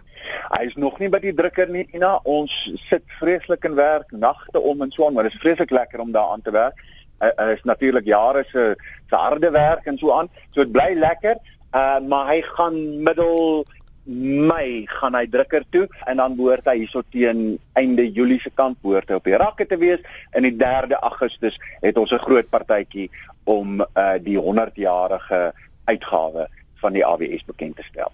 Hy 0.51 0.63
is 0.67 0.75
nog 0.75 1.00
nie 1.00 1.10
by 1.10 1.22
die 1.24 1.34
drukker 1.34 1.70
nie. 1.72 1.86
Ina, 1.96 2.17
ons 2.27 2.53
sit 2.89 3.06
vreeslik 3.20 3.65
in 3.70 3.77
werk 3.77 4.12
nagte 4.12 4.60
om 4.60 4.82
en 4.82 4.91
so 4.91 5.08
aan, 5.08 5.15
maar 5.15 5.27
dit 5.27 5.34
is 5.38 5.44
vreeslik 5.44 5.72
lekker 5.72 6.03
om 6.03 6.12
daar 6.12 6.34
aan 6.36 6.44
te 6.46 6.53
werk. 6.56 6.82
Hy 7.22 7.29
uh, 7.34 7.53
is 7.56 7.63
natuurlik 7.65 8.06
jare 8.06 8.44
se 8.51 8.75
se 9.10 9.15
harde 9.15 9.50
werk 9.51 9.88
en 9.89 9.98
so 9.98 10.12
aan. 10.13 10.29
So 10.51 10.63
dit 10.63 10.74
bly 10.75 10.91
lekker. 11.00 11.39
Uh 11.75 12.00
maar 12.08 12.29
hy 12.32 12.41
gaan 12.41 12.77
middel 13.03 13.65
Mei 14.08 14.86
gaan 14.88 15.16
hy 15.16 15.26
drukker 15.28 15.66
toe 15.70 15.88
en 16.08 16.18
dan 16.18 16.36
behoort 16.36 16.66
hy 16.66 16.78
hierso 16.80 17.04
teen 17.12 17.58
einde 17.76 18.06
Julie 18.12 18.40
se 18.40 18.50
kant 18.56 18.80
behoort 18.82 19.10
hy 19.10 19.20
op 19.20 19.28
die 19.28 19.38
rakke 19.38 19.66
te 19.68 19.78
wees 19.78 20.00
en 20.32 20.48
die 20.48 20.56
3de 20.56 21.00
Augustus 21.02 21.60
het 21.82 21.98
ons 21.98 22.12
'n 22.12 22.24
groot 22.24 22.50
partytjie 22.50 23.10
om 23.44 23.82
uh 23.82 24.16
die 24.24 24.38
100-jarige 24.38 25.54
uitgawe 25.86 26.48
van 26.82 26.94
die 26.94 27.06
AWS 27.06 27.46
bekend 27.46 27.76
te 27.76 27.84
stel. 27.84 28.12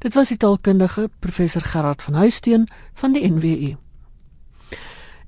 Dit 0.00 0.14
was 0.14 0.28
die 0.28 0.36
taalkundige 0.36 1.08
professor 1.18 1.62
Gerard 1.62 2.02
van 2.02 2.14
Huisteen 2.14 2.68
van 2.94 3.12
die 3.12 3.30
NWU. 3.30 3.76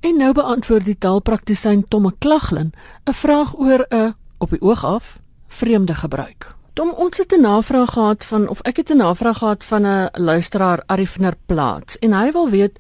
En 0.01 0.17
nou 0.17 0.33
beantwoord 0.33 0.85
die 0.85 0.99
taalpraktisyn 0.99 1.85
Tomme 1.89 2.13
Klaglin 2.19 2.73
'n 3.05 3.13
vraag 3.13 3.59
oor 3.59 3.87
'n 3.91 4.15
op 4.39 4.51
die 4.51 4.61
oog 4.61 4.85
af 4.85 5.21
vreemde 5.47 5.95
gebruik. 5.95 6.62
Tom 6.73 6.93
ons 6.97 7.19
het 7.19 7.33
'n 7.33 7.41
navraag 7.41 7.93
gehad 7.93 8.25
van 8.25 8.49
of 8.49 8.61
ek 8.61 8.77
het 8.77 8.91
'n 8.91 8.97
navraag 8.97 9.39
gehad 9.39 9.65
van 9.65 9.87
'n 9.87 10.09
luisteraar 10.13 10.83
Arifner 10.87 11.37
Plaas 11.47 11.99
en 11.99 12.13
hy 12.13 12.33
wil 12.33 12.49
weet 12.49 12.79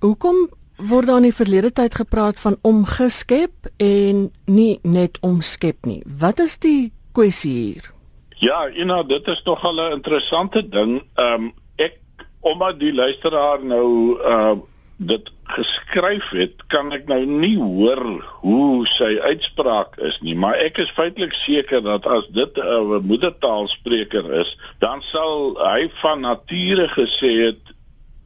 hoekom 0.00 0.50
word 0.76 1.06
daar 1.06 1.16
in 1.16 1.22
die 1.22 1.34
verlede 1.34 1.72
tyd 1.72 1.94
gepraat 1.94 2.40
van 2.40 2.56
omgeskep 2.62 3.52
en 3.76 4.32
nie 4.44 4.78
net 4.82 5.18
omskep 5.20 5.84
nie. 5.84 6.02
Wat 6.18 6.38
is 6.38 6.58
die 6.58 6.92
kwessie 7.12 7.52
hier? 7.52 7.90
Ja, 8.28 8.68
you 8.70 8.84
know, 8.84 9.08
dit 9.08 9.26
is 9.26 9.42
nog 9.42 9.62
'n 9.62 9.92
interessante 9.92 10.68
ding. 10.68 11.02
Ehm 11.14 11.42
um, 11.42 11.52
ek 11.76 11.98
omdat 12.40 12.80
die 12.80 12.94
luisteraar 12.94 13.64
nou 13.64 14.18
uh 14.22 14.56
dit 14.96 15.30
geskryf 15.48 16.30
het, 16.36 16.62
kan 16.72 16.92
ek 16.92 17.06
nou 17.10 17.20
nie 17.26 17.56
hoor 17.56 18.02
hoe 18.42 18.86
sy 18.86 19.16
uitspraak 19.22 19.96
is 20.04 20.18
nie, 20.24 20.34
maar 20.36 20.58
ek 20.60 20.80
is 20.84 20.92
feitelik 20.96 21.34
seker 21.36 21.82
dat 21.84 22.06
as 22.06 22.28
dit 22.36 22.58
'n 22.58 23.00
moedertaalspreker 23.06 24.32
is, 24.40 24.56
dan 24.78 25.02
sal 25.02 25.56
hy 25.58 25.88
van 26.02 26.20
nature 26.20 26.88
gesê 26.88 27.32
het 27.48 27.74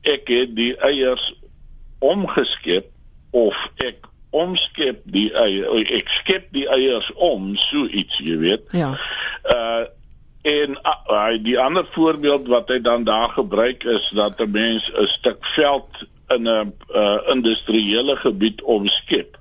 ek 0.03 0.29
het 0.29 0.55
die 0.57 0.75
eiers 0.83 1.33
omgeskep 1.99 2.91
of 3.31 3.57
ek 3.77 4.07
omskep 4.31 5.03
die 5.05 5.31
eiers 5.35 5.91
ek 5.91 6.09
skep 6.09 6.47
die 6.53 6.69
eiers 6.69 7.13
om 7.15 7.57
so 7.57 7.87
iets 7.87 8.19
jy 8.19 8.37
weet. 8.39 8.65
Ja. 8.73 8.97
Uh 9.45 9.85
en 10.43 10.75
uh, 11.07 11.39
die 11.39 11.55
ander 11.61 11.87
voorbeeld 11.95 12.49
wat 12.51 12.69
hy 12.69 12.81
dan 12.83 13.05
daar 13.07 13.31
gebruik 13.31 13.85
is 13.85 14.11
dat 14.15 14.41
'n 14.43 14.51
mens 14.51 14.91
'n 14.91 15.07
stuk 15.07 15.47
veld 15.47 16.07
in 16.35 16.49
'n 16.49 16.73
uh, 16.95 17.19
industriële 17.35 18.17
gebied 18.17 18.63
omskep. 18.63 19.39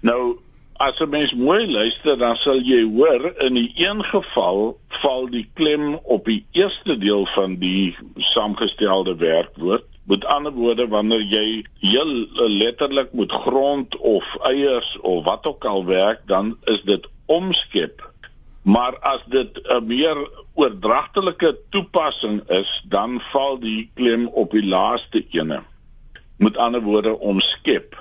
Nou 0.00 0.38
as 0.80 1.00
'n 1.00 1.08
mens 1.08 1.34
mooi 1.34 1.72
luister 1.72 2.18
dan 2.18 2.36
sal 2.36 2.60
jy 2.60 2.82
hoor 2.96 3.32
in 3.46 3.54
die 3.54 3.72
een 3.74 4.04
geval 4.04 4.78
val 4.88 5.30
die 5.30 5.50
klem 5.54 5.94
op 5.94 6.24
die 6.24 6.46
eerste 6.50 6.98
deel 6.98 7.26
van 7.26 7.56
die 7.56 7.96
saamgestelde 8.16 9.16
werkwoord. 9.16 9.84
Met 10.04 10.24
ander 10.24 10.52
woorde 10.52 10.88
wanneer 10.88 11.22
jy 11.22 11.64
heel 11.78 12.26
letterlik 12.34 13.12
met 13.12 13.32
grond 13.32 13.96
of 13.96 14.36
eiers 14.42 14.98
of 15.00 15.24
wat 15.24 15.46
ook 15.46 15.64
al 15.64 15.84
werk 15.84 16.20
dan 16.26 16.56
is 16.64 16.82
dit 16.82 17.08
omskep. 17.26 18.10
Maar 18.62 18.98
as 18.98 19.20
dit 19.26 19.60
'n 19.62 19.86
meer 19.86 20.16
oordragtelike 20.54 21.58
toepassing 21.68 22.48
is, 22.48 22.84
dan 22.88 23.20
val 23.20 23.58
die 23.58 23.90
klem 23.94 24.26
op 24.26 24.50
die 24.50 24.66
laaste 24.66 25.24
ene. 25.30 25.62
Met 26.40 26.56
ander 26.56 26.80
woorde 26.80 27.12
omskep. 27.18 27.94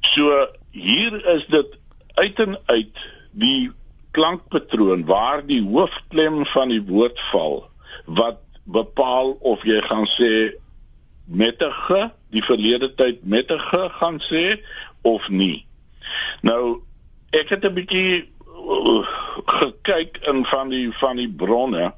So 0.00 0.46
hier 0.70 1.16
is 1.32 1.46
dit 1.48 1.78
uit 2.20 2.40
en 2.44 2.58
uit 2.68 3.04
die 3.32 3.72
klankpatroon 4.16 5.04
waar 5.08 5.42
die 5.46 5.62
hoofklem 5.64 6.44
van 6.52 6.72
die 6.72 6.82
woord 6.84 7.20
val 7.30 7.58
wat 8.04 8.40
bepaal 8.64 9.36
of 9.40 9.64
jy 9.68 9.80
gaan 9.88 10.06
sê 10.10 10.30
mettige 11.24 12.10
die 12.34 12.44
verlede 12.44 12.88
tyd 12.98 13.24
mettige 13.24 13.86
gaan 13.98 14.18
sê 14.24 14.44
of 15.06 15.28
nie. 15.28 15.66
Nou 16.42 16.82
ek 17.36 17.52
het 17.54 17.64
'n 17.64 17.74
bietjie 17.74 18.24
uh, 18.24 19.04
gekyk 19.60 20.18
in 20.32 20.44
van 20.44 20.68
die 20.68 20.88
van 20.92 21.16
die 21.16 21.30
bronne. 21.30 21.92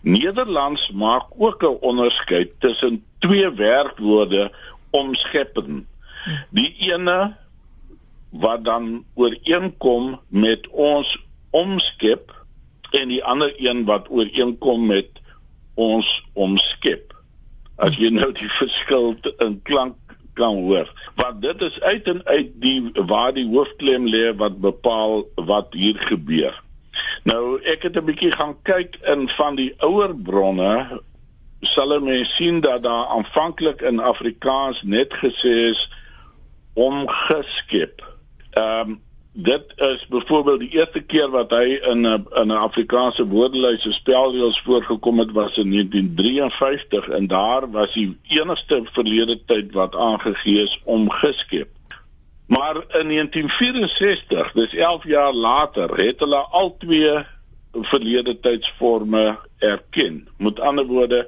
Nederlands 0.00 0.90
maak 0.90 1.26
ook 1.36 1.62
'n 1.62 1.78
onderskeid 1.80 2.50
tussen 2.60 3.04
twee 3.18 3.50
werkwoorde 3.50 4.52
omskeppen. 4.94 5.82
Die 6.54 6.70
ene 6.90 7.34
wat 8.30 8.64
dan 8.64 9.04
ooreenkom 9.14 10.14
met 10.28 10.68
ons 10.70 11.10
omskep 11.54 12.32
en 12.94 13.10
die 13.10 13.22
ander 13.24 13.52
een 13.58 13.84
wat 13.90 14.10
ooreenkom 14.10 14.86
met 14.86 15.20
ons 15.74 16.08
omskep. 16.32 17.12
As 17.82 17.98
jy 17.98 18.10
nou 18.14 18.30
die 18.34 18.50
verskil 18.58 19.14
in 19.42 19.58
klank 19.66 19.98
kan 20.38 20.56
hoor, 20.66 20.90
want 21.18 21.42
dit 21.42 21.62
is 21.62 21.80
uit 21.80 22.08
en 22.10 22.20
uit 22.26 22.50
die 22.62 22.78
waar 23.06 23.34
die 23.34 23.46
hoofklem 23.46 24.06
lê 24.10 24.32
wat 24.38 24.58
bepaal 24.62 25.22
wat 25.50 25.74
hier 25.78 25.98
gebeur. 26.10 26.54
Nou 27.26 27.60
ek 27.62 27.86
het 27.86 27.96
'n 27.98 28.06
bietjie 28.06 28.32
gaan 28.34 28.56
kyk 28.62 28.98
in 29.06 29.28
van 29.28 29.54
die 29.56 29.74
ouer 29.78 30.14
bronne 30.14 31.02
sal 31.64 32.00
mense 32.00 32.32
sien 32.32 32.60
dat 32.60 32.82
daar 32.82 33.06
aanvanklik 33.06 33.80
in 33.80 34.00
Afrikaans 34.00 34.82
net 34.82 35.14
gesê 35.14 35.54
is 35.70 35.90
omgeskep. 36.74 38.02
Ehm 38.50 38.90
um, 38.90 39.02
dit 39.36 39.72
is 39.76 40.06
byvoorbeeld 40.06 40.60
die 40.60 40.68
eerste 40.68 41.00
keer 41.00 41.30
wat 41.30 41.50
hy 41.50 41.78
in 41.90 42.06
'n 42.06 42.26
in 42.40 42.48
'n 42.48 42.62
Afrikaanse 42.68 43.26
woordelys 43.26 43.82
se 43.82 43.92
spelreëls 43.92 44.60
voorgekom 44.60 45.18
het 45.18 45.32
was 45.32 45.56
in 45.56 45.70
1953 45.70 47.08
en 47.08 47.26
daar 47.26 47.70
was 47.70 47.92
die 47.92 48.18
enigste 48.28 48.82
verlede 48.92 49.44
tyd 49.44 49.72
wat 49.72 49.96
aangegee 49.96 50.62
is 50.62 50.80
om 50.84 51.10
geskep. 51.10 51.68
Maar 52.46 52.76
in 52.76 53.08
1964, 53.08 54.52
dis 54.52 54.74
11 54.74 55.04
jaar 55.04 55.32
later, 55.32 55.96
het 55.96 56.20
hulle 56.20 56.36
al 56.36 56.76
twee 56.78 57.24
verlede 57.82 58.40
tydsforme 58.40 59.38
erken. 59.58 60.28
Met 60.36 60.60
ander 60.60 60.86
woorde, 60.86 61.24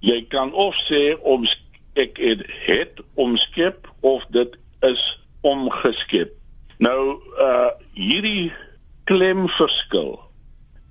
jy 0.00 0.24
kan 0.28 0.52
of 0.52 0.76
sê 0.88 1.14
om 1.22 1.46
ek 1.94 2.18
het, 2.18 2.42
het 2.66 3.00
omskep 3.14 3.88
of 4.00 4.26
dit 4.34 4.56
is 4.80 5.02
omgeskep. 5.40 6.32
Nou 6.82 7.20
uh 7.38 7.70
hierdie 7.94 8.52
klemverskil. 9.04 10.18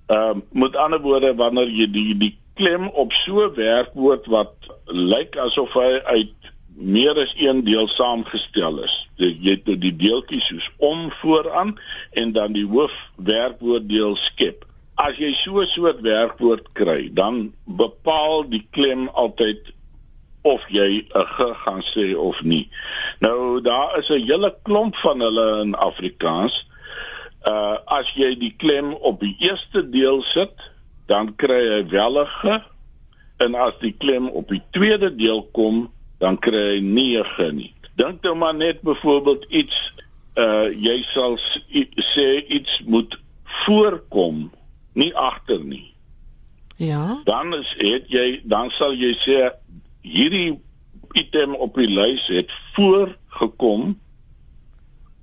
Ehm 0.07 0.39
uh, 0.39 0.41
met 0.51 0.75
ander 0.75 1.01
woorde 1.01 1.35
wanneer 1.35 1.67
jy 1.67 1.89
die 1.91 2.15
die 2.17 2.33
klem 2.53 2.87
op 2.87 3.11
so 3.13 3.49
werkwoord 3.55 4.25
wat 4.29 4.53
lyk 4.85 5.37
asof 5.41 5.73
hy 5.73 5.99
uit 6.05 6.52
meer 6.75 7.17
as 7.19 7.33
een 7.37 7.63
deel 7.63 7.87
saamgestel 7.87 8.83
is. 8.83 8.95
Jy 9.21 9.37
het 9.43 9.65
nou 9.65 9.77
die 9.77 9.95
deeltjies 9.95 10.47
soos 10.49 10.69
om 10.77 11.11
vooraan 11.21 11.75
en 12.11 12.33
dan 12.33 12.53
die 12.53 12.65
hoofwerkwoorddeel 12.67 14.15
skep. 14.15 14.65
As 14.95 15.17
jy 15.17 15.33
so 15.33 15.61
'n 15.61 15.67
soort 15.67 16.01
werkwoord 16.01 16.73
kry, 16.73 17.09
dan 17.13 17.53
bepaal 17.65 18.49
die 18.49 18.67
klem 18.71 19.07
altyd 19.09 19.73
of 20.43 20.63
jy 20.69 21.07
'n 21.15 21.25
g 21.25 21.37
gaan 21.63 21.81
sê 21.81 22.15
of 22.15 22.43
nie. 22.43 22.69
Nou 23.19 23.61
daar 23.61 23.99
is 23.99 24.09
'n 24.09 24.25
hele 24.25 24.55
klomp 24.63 24.95
van 24.95 25.19
hulle 25.19 25.61
in 25.61 25.75
Afrikaans. 25.75 26.67
Uh 27.45 27.77
as 27.85 28.13
jy 28.15 28.35
die 28.35 28.53
klem 28.57 28.93
op 28.93 29.19
die 29.19 29.35
eerste 29.39 29.89
deel 29.89 30.21
sit, 30.21 30.53
dan 31.07 31.35
kry 31.35 31.61
jy 31.71 31.87
wel 31.89 32.19
'n 32.19 32.27
g 32.27 32.61
en 33.37 33.55
as 33.55 33.73
die 33.79 33.95
klem 33.97 34.27
op 34.27 34.47
die 34.49 34.63
tweede 34.71 35.15
deel 35.15 35.43
kom, 35.51 35.91
dan 36.19 36.37
kry 36.39 36.75
jy 36.75 36.79
nie 36.81 37.17
'n 37.17 37.25
g 37.25 37.51
nie. 37.51 37.73
Dink 37.95 38.21
nou 38.23 38.35
maar 38.35 38.55
net 38.55 38.81
byvoorbeeld 38.81 39.45
iets 39.49 39.93
uh 40.35 40.69
jy 40.73 41.03
sal 41.13 41.37
sê 42.13 42.45
iets 42.47 42.81
moet 42.85 43.19
voorkom, 43.43 44.51
nie 44.93 45.15
agter 45.15 45.59
nie. 45.63 45.93
Ja. 46.75 47.21
Dan 47.23 47.53
is 47.53 47.75
het 47.77 48.09
jy 48.09 48.41
dan 48.43 48.71
sal 48.71 48.93
jy 48.93 49.13
sê 49.13 49.51
hierdie 50.01 50.59
item 51.13 51.53
op 51.55 51.77
die 51.77 51.89
lys 51.89 52.27
het 52.27 52.51
voorgekom 52.73 53.93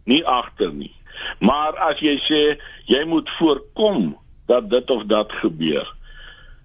nie 0.04 0.22
agter 0.26 0.72
nie. 0.72 0.94
Maar 1.38 1.76
as 1.90 2.00
jy 2.00 2.16
sê 2.22 2.42
jy 2.86 3.04
moet 3.04 3.30
voorkom 3.38 4.14
dat 4.46 4.70
dit 4.70 4.90
of 4.90 5.04
dat 5.10 5.32
gebeur, 5.42 5.86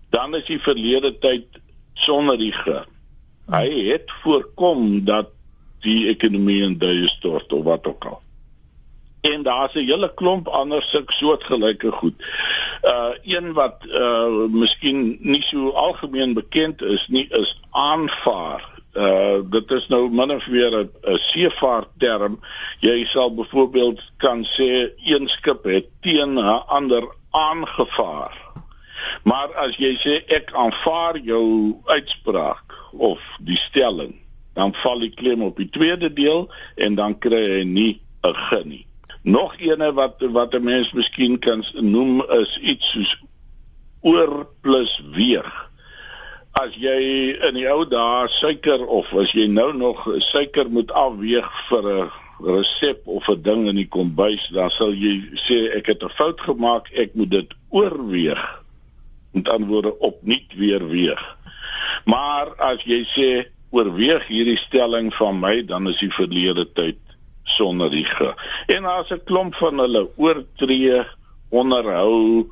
dan 0.10 0.36
is 0.36 0.46
die 0.48 0.62
verlede 0.62 1.12
tyd 1.20 1.60
sonder 1.94 2.38
die 2.38 2.54
ge. 2.54 2.84
Hy 3.52 3.68
het 3.92 4.12
voorkom 4.24 5.06
dat 5.06 5.30
die 5.86 6.08
ekonomie 6.08 6.64
in 6.64 6.78
duie 6.78 7.08
stort 7.08 7.54
of 7.54 7.64
wat 7.64 7.88
ook 7.88 8.06
al 8.06 8.22
en 9.34 9.44
daar's 9.44 9.74
'n 9.74 9.86
hele 9.92 10.14
klomp 10.14 10.48
ander 10.48 10.82
sulke 10.82 11.14
soortgelyke 11.14 11.92
goed. 11.92 12.14
Uh 12.84 13.14
een 13.24 13.54
wat 13.54 13.78
uh 13.86 14.48
miskien 14.50 15.18
nie 15.20 15.42
so 15.42 15.70
algemeen 15.70 16.34
bekend 16.34 16.82
is 16.82 17.08
nie 17.08 17.28
is 17.30 17.62
aanvaar. 17.72 18.64
Uh 18.94 19.38
dit 19.50 19.72
is 19.72 19.88
nou 19.88 20.10
min 20.10 20.32
of 20.32 20.48
meer 20.48 20.74
'n 20.80 21.18
seevaartterm. 21.18 22.40
Jy 22.80 23.06
sal 23.06 23.34
byvoorbeeld 23.34 24.02
kan 24.18 24.46
sê 24.46 24.90
een 25.04 25.28
skip 25.28 25.64
het 25.64 25.86
teen 26.02 26.34
'n 26.34 26.64
ander 26.78 27.04
aangevaar. 27.30 28.44
Maar 29.24 29.54
as 29.54 29.76
jy 29.76 29.94
sê 29.98 30.26
ek 30.26 30.52
aanvaar 30.54 31.18
jou 31.18 31.76
uitspraak 31.86 32.65
of 32.98 33.20
die 33.40 33.58
stelling, 33.58 34.16
dan 34.54 34.74
val 34.74 35.00
die 35.00 35.14
klem 35.14 35.44
op 35.44 35.58
die 35.58 35.70
tweede 35.70 36.14
deel 36.14 36.50
en 36.76 36.96
dan 36.96 37.18
kry 37.20 37.44
jy 37.44 37.64
nie 37.64 38.02
'n 38.24 38.36
ge 38.36 38.62
nie. 38.66 38.86
Nog 39.22 39.58
ene 39.58 39.94
wat 39.94 40.22
wat 40.22 40.54
'n 40.54 40.64
mens 40.64 40.94
miskien 40.94 41.40
kan 41.40 41.64
noem 41.74 42.24
is 42.30 42.60
iets 42.60 42.92
soos 42.92 43.18
oor 44.02 44.48
plus 44.62 45.02
weeg. 45.14 45.70
As 46.52 46.76
jy 46.76 47.34
in 47.48 47.58
die 47.58 47.68
ou 47.68 47.86
dae 47.86 48.28
suiker 48.28 48.86
of 48.86 49.14
as 49.14 49.32
jy 49.32 49.48
nou 49.48 49.74
nog 49.74 50.08
suiker 50.18 50.70
moet 50.70 50.92
afweeg 50.92 51.50
vir 51.70 51.84
'n 51.94 52.12
resep 52.40 53.08
of 53.08 53.30
'n 53.30 53.42
ding 53.42 53.68
in 53.68 53.76
die 53.76 53.88
kombuis, 53.88 54.48
dan 54.54 54.70
sal 54.70 54.94
jy 54.94 55.22
sê 55.34 55.76
ek 55.76 55.86
het 55.86 56.04
'n 56.04 56.10
fout 56.10 56.42
gemaak, 56.42 56.92
ek 56.94 57.16
moet 57.16 57.32
dit 57.32 57.54
oorweeg. 57.70 58.64
Met 59.32 59.50
ander 59.50 59.68
woorde 59.68 60.00
opnuut 60.00 60.54
weer 60.56 60.88
weeg. 60.88 61.35
Maar 62.04 62.56
as 62.58 62.84
jy 62.84 63.04
sê 63.08 63.30
oorweeg 63.70 64.28
hierdie 64.28 64.58
stelling 64.58 65.14
van 65.14 65.40
my, 65.40 65.62
dan 65.66 65.88
is 65.88 66.00
die 66.00 66.12
verlede 66.12 66.66
tyd 66.74 67.00
sonder 67.46 67.92
ge. 67.92 68.34
En 68.68 68.84
daar's 68.84 69.12
'n 69.12 69.24
klomp 69.24 69.56
van 69.56 69.80
hulle 69.80 70.10
oortree, 70.16 71.04
onderhou, 71.50 72.50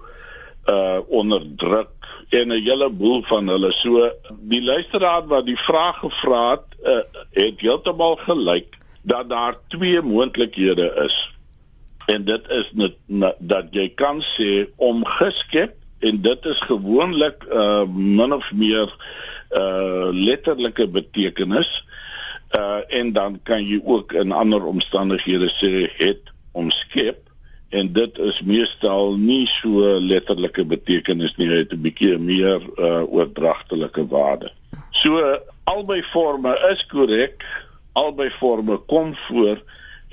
uh 0.70 1.00
onderdruk 1.08 1.92
en 2.30 2.48
'n 2.48 2.64
hele 2.64 2.90
boel 2.90 3.24
van 3.24 3.48
hulle. 3.48 3.72
So 3.72 4.12
die 4.40 4.64
luisteraar 4.64 5.28
wat 5.28 5.46
die 5.46 5.58
vraag 5.58 5.98
gevra 6.00 6.50
het, 6.50 6.68
uh, 6.84 7.00
het 7.32 7.62
heeltemal 7.62 8.16
gelyk 8.16 8.78
dat 9.02 9.30
daar 9.30 9.58
twee 9.68 10.02
moontlikhede 10.02 10.94
is. 11.06 11.32
En 12.06 12.26
dit 12.26 12.50
is 12.50 12.72
net 12.74 13.36
dat 13.40 13.66
jy 13.72 13.90
kan 13.90 14.22
sê 14.22 14.68
om 14.76 15.06
geskep 15.06 15.76
en 16.04 16.22
dit 16.22 16.46
is 16.46 16.62
gewoonlik 16.68 17.46
uh 17.50 17.84
min 17.96 18.34
of 18.34 18.52
meer 18.52 18.90
uh 19.52 20.10
letterlike 20.12 20.88
betekenis. 20.88 21.72
Uh 22.56 22.82
en 22.88 23.14
dan 23.14 23.40
kan 23.44 23.64
jy 23.66 23.80
ook 23.84 24.14
in 24.14 24.32
ander 24.32 24.66
omstandighede 24.66 25.50
sê 25.50 25.88
het 25.98 26.32
omskep. 26.52 27.30
En 27.70 27.94
dit 27.94 28.18
is 28.18 28.42
meestal 28.46 29.16
nie 29.18 29.48
so 29.48 30.00
letterlike 30.00 30.66
betekenis 30.66 31.36
nie. 31.36 31.50
Het 31.50 31.74
'n 31.74 31.82
bietjie 31.82 32.18
meer 32.18 32.62
uh 32.78 33.04
oordragtelike 33.08 34.08
waarde. 34.08 34.52
So 34.92 35.40
albei 35.64 36.04
forme 36.04 36.54
is 36.72 36.86
korrek, 36.86 37.46
albei 37.94 38.30
forme 38.30 38.78
kom 38.78 39.16
voor 39.16 39.64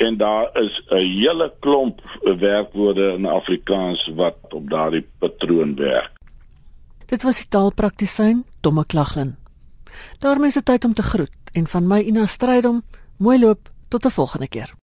en 0.00 0.16
daar 0.16 0.48
is 0.52 0.82
'n 0.88 0.96
hele 0.96 1.52
klomp 1.60 2.00
werkwoorde 2.22 3.12
in 3.12 3.26
Afrikaans 3.26 4.10
wat 4.14 4.36
op 4.48 4.70
daardie 4.70 5.06
patroon 5.18 5.74
werk. 5.74 6.12
Dit 7.06 7.22
was 7.22 7.36
die 7.36 7.48
taalpraktisyn 7.48 8.44
Tomme 8.60 8.86
Klaglin. 8.86 9.36
daarmee 10.18 10.48
is 10.48 10.54
dit 10.54 10.64
tyd 10.64 10.84
om 10.84 10.94
te 10.94 11.02
groet 11.02 11.36
en 11.52 11.66
van 11.66 11.86
my 11.86 12.00
Ina 12.00 12.26
Strydom 12.26 12.82
mooi 13.16 13.38
loop 13.38 13.70
tot 13.88 14.04
'n 14.04 14.10
volgende 14.10 14.48
keer 14.48 14.74